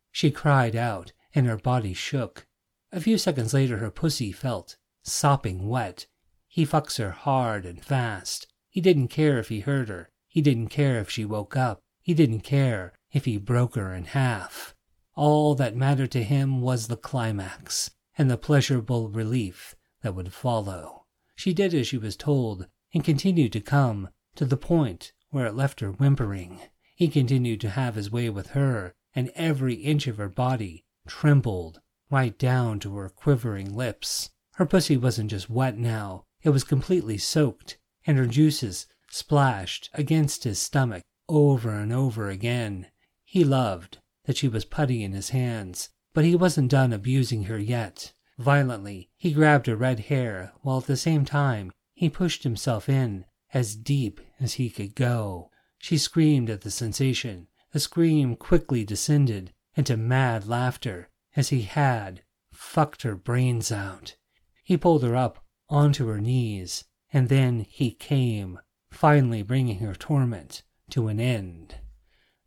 She 0.10 0.32
cried 0.32 0.76
out, 0.76 1.12
and 1.34 1.47
her 1.47 1.58
body 1.58 1.93
shook. 1.93 2.47
A 2.93 3.01
few 3.01 3.18
seconds 3.18 3.53
later, 3.53 3.78
her 3.80 3.91
pussy 3.91 4.32
felt 4.32 4.78
sopping 5.03 5.68
wet. 5.68 6.08
He 6.56 6.66
fucks 6.66 6.99
her 6.99 7.12
hard 7.12 7.66
and 7.66 7.84
fast. 7.84 8.47
He 8.70 8.80
didn't 8.80 9.10
care 9.10 9.39
if 9.39 9.49
he 9.49 9.60
hurt 9.60 9.89
her. 9.89 10.10
He 10.26 10.41
didn't 10.41 10.70
care 10.70 11.01
if 11.01 11.10
she 11.10 11.26
woke 11.26 11.58
up. 11.58 11.82
He 12.01 12.14
didn't 12.14 12.45
care 12.45 12.93
if 13.12 13.26
he 13.26 13.38
broke 13.38 13.76
her 13.76 13.93
in 13.93 14.06
half. 14.06 14.74
All 15.16 15.53
that 15.56 15.76
mattered 15.76 16.12
to 16.12 16.24
him 16.24 16.62
was 16.62 16.88
the 16.88 16.95
climax 16.95 17.91
and 18.18 18.32
the 18.32 18.38
pleasurable 18.38 19.10
relief 19.10 19.76
that 20.01 20.16
would 20.16 20.32
follow. 20.32 21.03
She 21.36 21.53
did 21.53 21.74
as 21.74 21.88
she 21.88 21.97
was 21.97 22.16
told 22.16 22.68
and 22.93 23.03
continued 23.03 23.51
to 23.51 23.60
come 23.60 24.08
to 24.36 24.45
the 24.45 24.56
point 24.56 25.12
where 25.32 25.47
it 25.47 25.56
left 25.56 25.82
her 25.82 25.91
whimpering. 25.91 26.62
He 26.95 27.10
continued 27.10 27.60
to 27.60 27.72
have 27.72 27.95
his 27.95 28.10
way 28.10 28.30
with 28.30 28.51
her, 28.51 28.95
and 29.14 29.30
every 29.36 29.74
inch 29.74 30.08
of 30.08 30.16
her 30.16 30.30
body 30.30 30.86
trembled 31.06 31.82
right 32.10 32.39
down 32.39 32.80
to 32.80 32.95
her 32.95 33.10
quivering 33.10 33.76
lips. 33.76 34.30
Her 34.53 34.66
pussy 34.66 34.95
wasn't 34.95 35.32
just 35.32 35.49
wet 35.49 35.78
now, 35.78 36.24
it 36.46 36.52
was 36.52 36.64
completely 36.64 37.18
soaked, 37.18 37.78
and 38.06 38.20
her 38.20 38.28
juices 38.28 38.86
splashed 39.10 39.89
against 39.96 40.43
his 40.43 40.60
stomach 40.60 41.02
over 41.28 41.72
and 41.72 41.91
over 41.91 42.30
again. 42.30 42.86
He 43.24 43.43
loved 43.43 43.98
that 44.26 44.38
she 44.38 44.48
was 44.48 44.64
putty 44.64 45.04
in 45.04 45.14
his 45.14 45.30
hands, 45.30 45.89
but 46.14 46.24
he 46.24 46.36
wasn't 46.36 46.70
done 46.70 46.93
abusing 46.93 47.46
her 47.46 47.58
yet. 47.58 48.14
Violently, 48.38 49.10
he 49.18 49.34
grabbed 49.34 49.66
her 49.66 49.76
red 49.76 50.02
hair, 50.02 50.54
while 50.62 50.78
at 50.78 50.86
the 50.86 50.96
same 50.96 51.26
time 51.26 51.72
he 51.96 52.10
pushed 52.10 52.43
himself 52.43 52.88
in 52.88 53.26
as 53.52 53.76
deep 53.76 54.22
as 54.39 54.54
he 54.54 54.70
could 54.70 54.93
go. 54.93 55.50
She 55.80 55.98
screamed 55.98 56.52
at 56.52 56.62
the 56.62 56.72
sensation. 56.72 57.48
The 57.72 57.80
scream 57.80 58.36
quickly 58.36 58.86
descended 58.86 59.52
into 59.76 59.98
mad 59.98 60.48
laughter 60.48 61.10
as 61.36 61.50
he 61.50 61.64
had 61.64 62.22
fucked 62.54 63.02
her 63.02 63.16
brains 63.16 63.72
out. 63.72 64.16
He 64.64 64.78
pulled 64.78 65.04
her 65.04 65.16
up 65.16 65.45
onto 65.70 66.07
her 66.07 66.22
knees, 66.22 66.86
and 67.11 67.30
then 67.30 67.66
he 67.70 67.91
came, 67.91 68.59
finally 68.91 69.41
bringing 69.41 69.80
her 69.80 69.95
torment 69.95 70.63
to 70.89 71.07
an 71.07 71.20
end. 71.20 71.76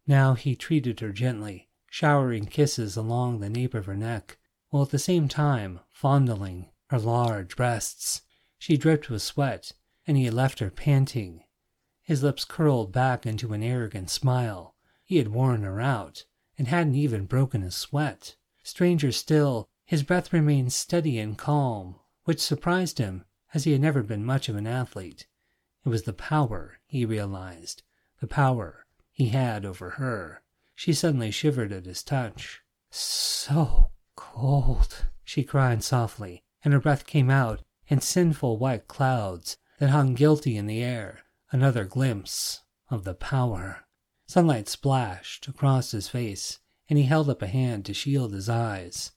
Now 0.07 0.35
he 0.35 0.55
treated 0.55 1.01
her 1.01 1.13
gently, 1.13 1.69
showering 1.91 2.47
kisses 2.47 2.97
along 2.97 3.41
the 3.41 3.51
nape 3.51 3.75
of 3.75 3.87
her 3.87 3.97
neck, 3.97 4.39
while 4.71 4.85
at 4.85 4.91
the 4.91 4.99
same 4.99 5.29
time 5.29 5.81
fondling 5.91 6.71
her 6.91 6.99
large 6.99 7.57
breasts. 7.57 8.23
She 8.59 8.77
dripped 8.77 9.11
with 9.11 9.23
sweat, 9.23 9.73
and 10.07 10.17
he 10.17 10.25
had 10.25 10.35
left 10.35 10.61
her 10.61 10.71
panting. 10.71 11.45
His 12.03 12.23
lips 12.23 12.45
curled 12.45 12.93
back 12.93 13.27
into 13.27 13.53
an 13.53 13.63
arrogant 13.63 14.11
smile. 14.11 14.75
He 15.05 15.19
had 15.19 15.29
worn 15.29 15.63
her 15.63 15.81
out, 15.81 16.25
and 16.57 16.69
hadn't 16.69 16.95
even 16.95 17.27
broken 17.27 17.63
a 17.63 17.71
sweat. 17.71 18.37
Stranger 18.63 19.13
still, 19.13 19.69
his 19.85 20.03
breath 20.03 20.33
remained 20.33 20.73
steady 20.73 21.19
and 21.19 21.37
calm, 21.37 21.97
which 22.29 22.43
surprised 22.43 22.99
him, 22.99 23.25
as 23.55 23.65
he 23.65 23.73
had 23.73 23.81
never 23.81 24.03
been 24.03 24.23
much 24.23 24.51
of 24.51 24.57
an 24.57 24.67
athlete. 24.67 25.27
It 25.83 25.89
was 25.89 26.03
the 26.03 26.13
power, 26.13 26.79
he 26.87 27.07
realized, 27.07 27.83
the 28.21 28.27
power 28.27 28.85
he 29.11 29.31
had 29.31 29.65
over 29.65 29.93
her. 29.93 30.43
She 30.75 30.93
suddenly 30.93 31.31
shivered 31.31 31.73
at 31.73 31.87
his 31.87 32.03
touch. 32.03 32.61
So 32.91 33.93
cold, 34.15 35.07
she 35.25 35.43
cried 35.43 35.83
softly, 35.83 36.45
and 36.63 36.75
her 36.75 36.81
breath 36.81 37.07
came 37.07 37.31
out 37.31 37.63
in 37.87 38.03
sinful 38.03 38.59
white 38.59 38.89
clouds 38.89 39.57
that 39.79 39.89
hung 39.89 40.13
guilty 40.13 40.59
in 40.59 40.67
the 40.67 40.85
air. 40.85 41.21
Another 41.51 41.87
glimpse 41.87 42.61
of 42.91 43.05
the 43.05 43.15
power. 43.15 43.87
Sunlight 44.27 44.69
splashed 44.69 45.49
across 45.49 45.93
his 45.93 46.11
face, 46.11 46.59
and 46.91 46.99
he 46.99 47.07
held 47.07 47.31
up 47.31 47.41
a 47.41 47.47
hand 47.47 47.87
to 47.87 47.95
shield 47.95 48.35
his 48.35 48.51
eyes. 48.51 49.13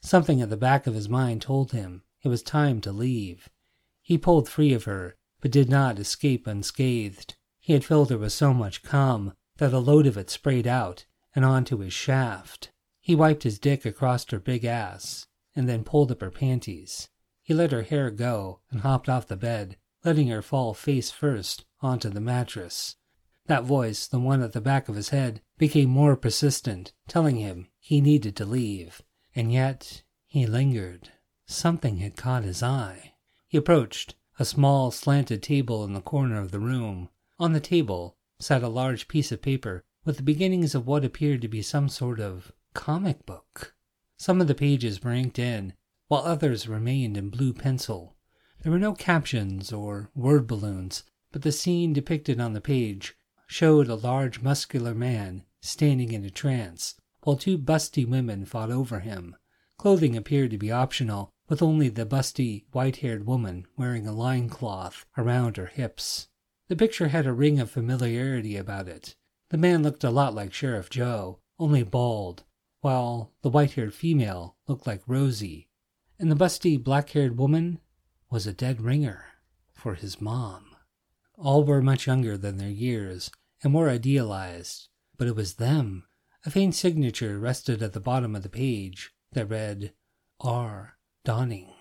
Something 0.00 0.40
at 0.40 0.48
the 0.48 0.56
back 0.56 0.86
of 0.86 0.94
his 0.94 1.10
mind 1.10 1.42
told 1.42 1.72
him 1.72 2.04
it 2.24 2.28
was 2.28 2.42
time 2.42 2.80
to 2.80 2.90
leave. 2.90 3.48
He 4.02 4.18
pulled 4.18 4.48
free 4.48 4.72
of 4.72 4.84
her, 4.84 5.16
but 5.40 5.50
did 5.50 5.68
not 5.68 5.98
escape 5.98 6.46
unscathed. 6.46 7.36
He 7.60 7.74
had 7.74 7.84
filled 7.84 8.10
her 8.10 8.18
with 8.18 8.32
so 8.32 8.52
much 8.52 8.82
cum 8.82 9.34
that 9.58 9.72
a 9.72 9.78
load 9.78 10.06
of 10.06 10.16
it 10.16 10.30
sprayed 10.30 10.66
out 10.66 11.06
and 11.34 11.44
onto 11.44 11.78
his 11.78 11.92
shaft. 11.92 12.70
He 13.00 13.14
wiped 13.14 13.42
his 13.42 13.58
dick 13.58 13.84
across 13.84 14.28
her 14.30 14.40
big 14.40 14.64
ass 14.64 15.26
and 15.54 15.68
then 15.68 15.84
pulled 15.84 16.10
up 16.10 16.20
her 16.22 16.30
panties. 16.30 17.08
He 17.42 17.52
let 17.52 17.72
her 17.72 17.82
hair 17.82 18.10
go 18.10 18.60
and 18.70 18.80
hopped 18.80 19.08
off 19.08 19.28
the 19.28 19.36
bed, 19.36 19.76
letting 20.04 20.28
her 20.28 20.42
fall 20.42 20.72
face 20.74 21.10
first 21.10 21.64
onto 21.80 22.08
the 22.08 22.20
mattress. 22.20 22.96
That 23.46 23.64
voice, 23.64 24.06
the 24.06 24.18
one 24.18 24.42
at 24.42 24.52
the 24.52 24.60
back 24.62 24.88
of 24.88 24.96
his 24.96 25.10
head, 25.10 25.42
became 25.58 25.90
more 25.90 26.16
persistent, 26.16 26.94
telling 27.06 27.36
him 27.36 27.68
he 27.78 28.00
needed 28.00 28.34
to 28.36 28.46
leave. 28.46 29.02
And 29.34 29.52
yet 29.52 30.02
he 30.26 30.46
lingered. 30.46 31.10
Something 31.46 31.98
had 31.98 32.16
caught 32.16 32.44
his 32.44 32.62
eye. 32.62 33.14
He 33.46 33.58
approached 33.58 34.14
a 34.38 34.44
small 34.44 34.90
slanted 34.90 35.42
table 35.42 35.84
in 35.84 35.92
the 35.92 36.00
corner 36.00 36.40
of 36.40 36.50
the 36.50 36.58
room. 36.58 37.10
On 37.38 37.52
the 37.52 37.60
table 37.60 38.16
sat 38.38 38.62
a 38.62 38.68
large 38.68 39.08
piece 39.08 39.30
of 39.30 39.42
paper 39.42 39.84
with 40.04 40.16
the 40.16 40.22
beginnings 40.22 40.74
of 40.74 40.86
what 40.86 41.04
appeared 41.04 41.42
to 41.42 41.48
be 41.48 41.62
some 41.62 41.88
sort 41.88 42.18
of 42.18 42.52
comic 42.74 43.24
book. 43.24 43.74
Some 44.16 44.40
of 44.40 44.46
the 44.46 44.54
pages 44.54 45.02
were 45.02 45.12
inked 45.12 45.38
in, 45.38 45.74
while 46.08 46.22
others 46.22 46.66
remained 46.68 47.16
in 47.16 47.30
blue 47.30 47.52
pencil. 47.52 48.16
There 48.62 48.72
were 48.72 48.78
no 48.78 48.94
captions 48.94 49.72
or 49.72 50.10
word 50.14 50.46
balloons, 50.46 51.04
but 51.30 51.42
the 51.42 51.52
scene 51.52 51.92
depicted 51.92 52.40
on 52.40 52.52
the 52.54 52.60
page 52.60 53.16
showed 53.46 53.88
a 53.88 53.94
large 53.94 54.40
muscular 54.40 54.94
man 54.94 55.44
standing 55.60 56.12
in 56.12 56.24
a 56.24 56.30
trance, 56.30 56.94
while 57.22 57.36
two 57.36 57.58
busty 57.58 58.06
women 58.06 58.44
fought 58.44 58.70
over 58.70 59.00
him. 59.00 59.36
Clothing 59.76 60.16
appeared 60.16 60.50
to 60.50 60.58
be 60.58 60.70
optional, 60.70 61.33
with 61.54 61.62
only 61.62 61.88
the 61.88 62.04
busty, 62.04 62.64
white 62.72 62.96
haired 62.96 63.28
woman 63.28 63.64
wearing 63.76 64.08
a 64.08 64.12
loincloth 64.12 65.06
around 65.16 65.56
her 65.56 65.66
hips. 65.66 66.26
The 66.66 66.74
picture 66.74 67.06
had 67.06 67.28
a 67.28 67.32
ring 67.32 67.60
of 67.60 67.70
familiarity 67.70 68.56
about 68.56 68.88
it. 68.88 69.14
The 69.50 69.56
man 69.56 69.84
looked 69.84 70.02
a 70.02 70.10
lot 70.10 70.34
like 70.34 70.52
Sheriff 70.52 70.90
Joe, 70.90 71.38
only 71.56 71.84
bald, 71.84 72.42
while 72.80 73.30
the 73.42 73.50
white 73.50 73.74
haired 73.74 73.94
female 73.94 74.56
looked 74.66 74.84
like 74.84 75.06
Rosie, 75.06 75.68
and 76.18 76.28
the 76.28 76.34
busty, 76.34 76.76
black 76.76 77.10
haired 77.10 77.38
woman 77.38 77.78
was 78.28 78.48
a 78.48 78.52
dead 78.52 78.80
ringer 78.80 79.24
for 79.72 79.94
his 79.94 80.20
mom. 80.20 80.74
All 81.38 81.62
were 81.62 81.80
much 81.80 82.08
younger 82.08 82.36
than 82.36 82.56
their 82.56 82.68
years 82.68 83.30
and 83.62 83.72
more 83.72 83.88
idealized, 83.88 84.88
but 85.16 85.28
it 85.28 85.36
was 85.36 85.54
them. 85.54 86.02
A 86.44 86.50
faint 86.50 86.74
signature 86.74 87.38
rested 87.38 87.80
at 87.80 87.92
the 87.92 88.00
bottom 88.00 88.34
of 88.34 88.42
the 88.42 88.48
page 88.48 89.12
that 89.34 89.48
read 89.48 89.92
R. 90.40 90.94
Donning. 91.24 91.72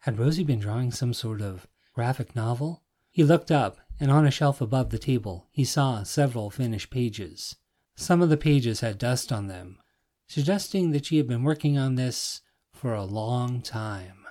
Had 0.00 0.20
Rosie 0.20 0.44
been 0.44 0.60
drawing 0.60 0.92
some 0.92 1.12
sort 1.12 1.40
of 1.40 1.66
graphic 1.94 2.36
novel? 2.36 2.84
He 3.10 3.24
looked 3.24 3.50
up, 3.50 3.78
and 3.98 4.08
on 4.08 4.24
a 4.24 4.30
shelf 4.30 4.60
above 4.60 4.90
the 4.90 4.98
table 4.98 5.48
he 5.50 5.64
saw 5.64 6.04
several 6.04 6.48
finished 6.48 6.90
pages. 6.90 7.56
Some 7.96 8.22
of 8.22 8.28
the 8.28 8.36
pages 8.36 8.80
had 8.80 8.98
dust 8.98 9.32
on 9.32 9.48
them, 9.48 9.78
suggesting 10.28 10.92
that 10.92 11.06
she 11.06 11.16
had 11.16 11.26
been 11.26 11.42
working 11.42 11.76
on 11.76 11.96
this 11.96 12.42
for 12.72 12.94
a 12.94 13.04
long 13.04 13.62
time. 13.62 14.26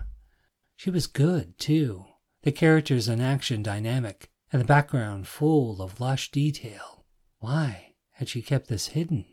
She 0.78 0.89
was 0.89 1.07
good, 1.07 1.59
too. 1.59 2.05
The 2.43 2.51
characters 2.51 3.07
and 3.07 3.22
action 3.22 3.64
dynamic, 3.64 4.30
and 4.51 4.61
the 4.61 4.66
background 4.66 5.28
full 5.28 5.82
of 5.82 5.99
lush 5.99 6.32
detail. 6.32 7.05
Why 7.39 7.95
had 8.11 8.30
she 8.30 8.41
kept 8.41 8.68
this 8.68 8.88
hidden? 8.88 9.26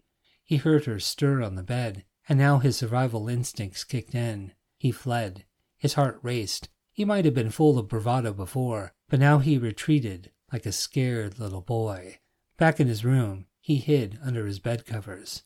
He 0.43 0.57
heard 0.57 0.87
her 0.87 0.99
stir 0.99 1.43
on 1.43 1.55
the 1.55 1.63
bed, 1.63 2.05
and 2.29 2.39
now 2.39 2.59
his 2.59 2.77
survival 2.77 3.29
instincts 3.29 3.85
kicked 3.85 4.15
in. 4.15 4.53
He 4.81 4.93
fled. 4.93 5.45
His 5.77 5.93
heart 5.93 6.19
raced. 6.23 6.71
He 6.91 7.05
might 7.05 7.27
have 7.27 7.35
been 7.35 7.51
full 7.51 7.79
of 7.79 7.87
bravado 7.87 8.33
before, 8.33 8.95
but 9.11 9.21
now 9.21 9.39
he 9.39 9.59
retreated 9.59 10.31
like 10.51 10.65
a 10.65 10.73
scared 10.73 11.39
little 11.39 11.61
boy. 11.61 12.21
Back 12.57 12.81
in 12.81 12.89
his 12.89 13.05
room, 13.05 13.45
he 13.61 13.77
hid 13.77 14.19
under 14.23 14.47
his 14.47 14.59
bed 14.59 14.87
covers. 14.87 15.43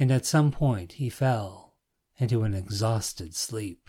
And 0.00 0.10
at 0.10 0.26
some 0.26 0.50
point 0.50 0.94
he 0.94 1.08
fell 1.08 1.76
into 2.18 2.42
an 2.42 2.54
exhausted 2.54 3.36
sleep. 3.36 3.88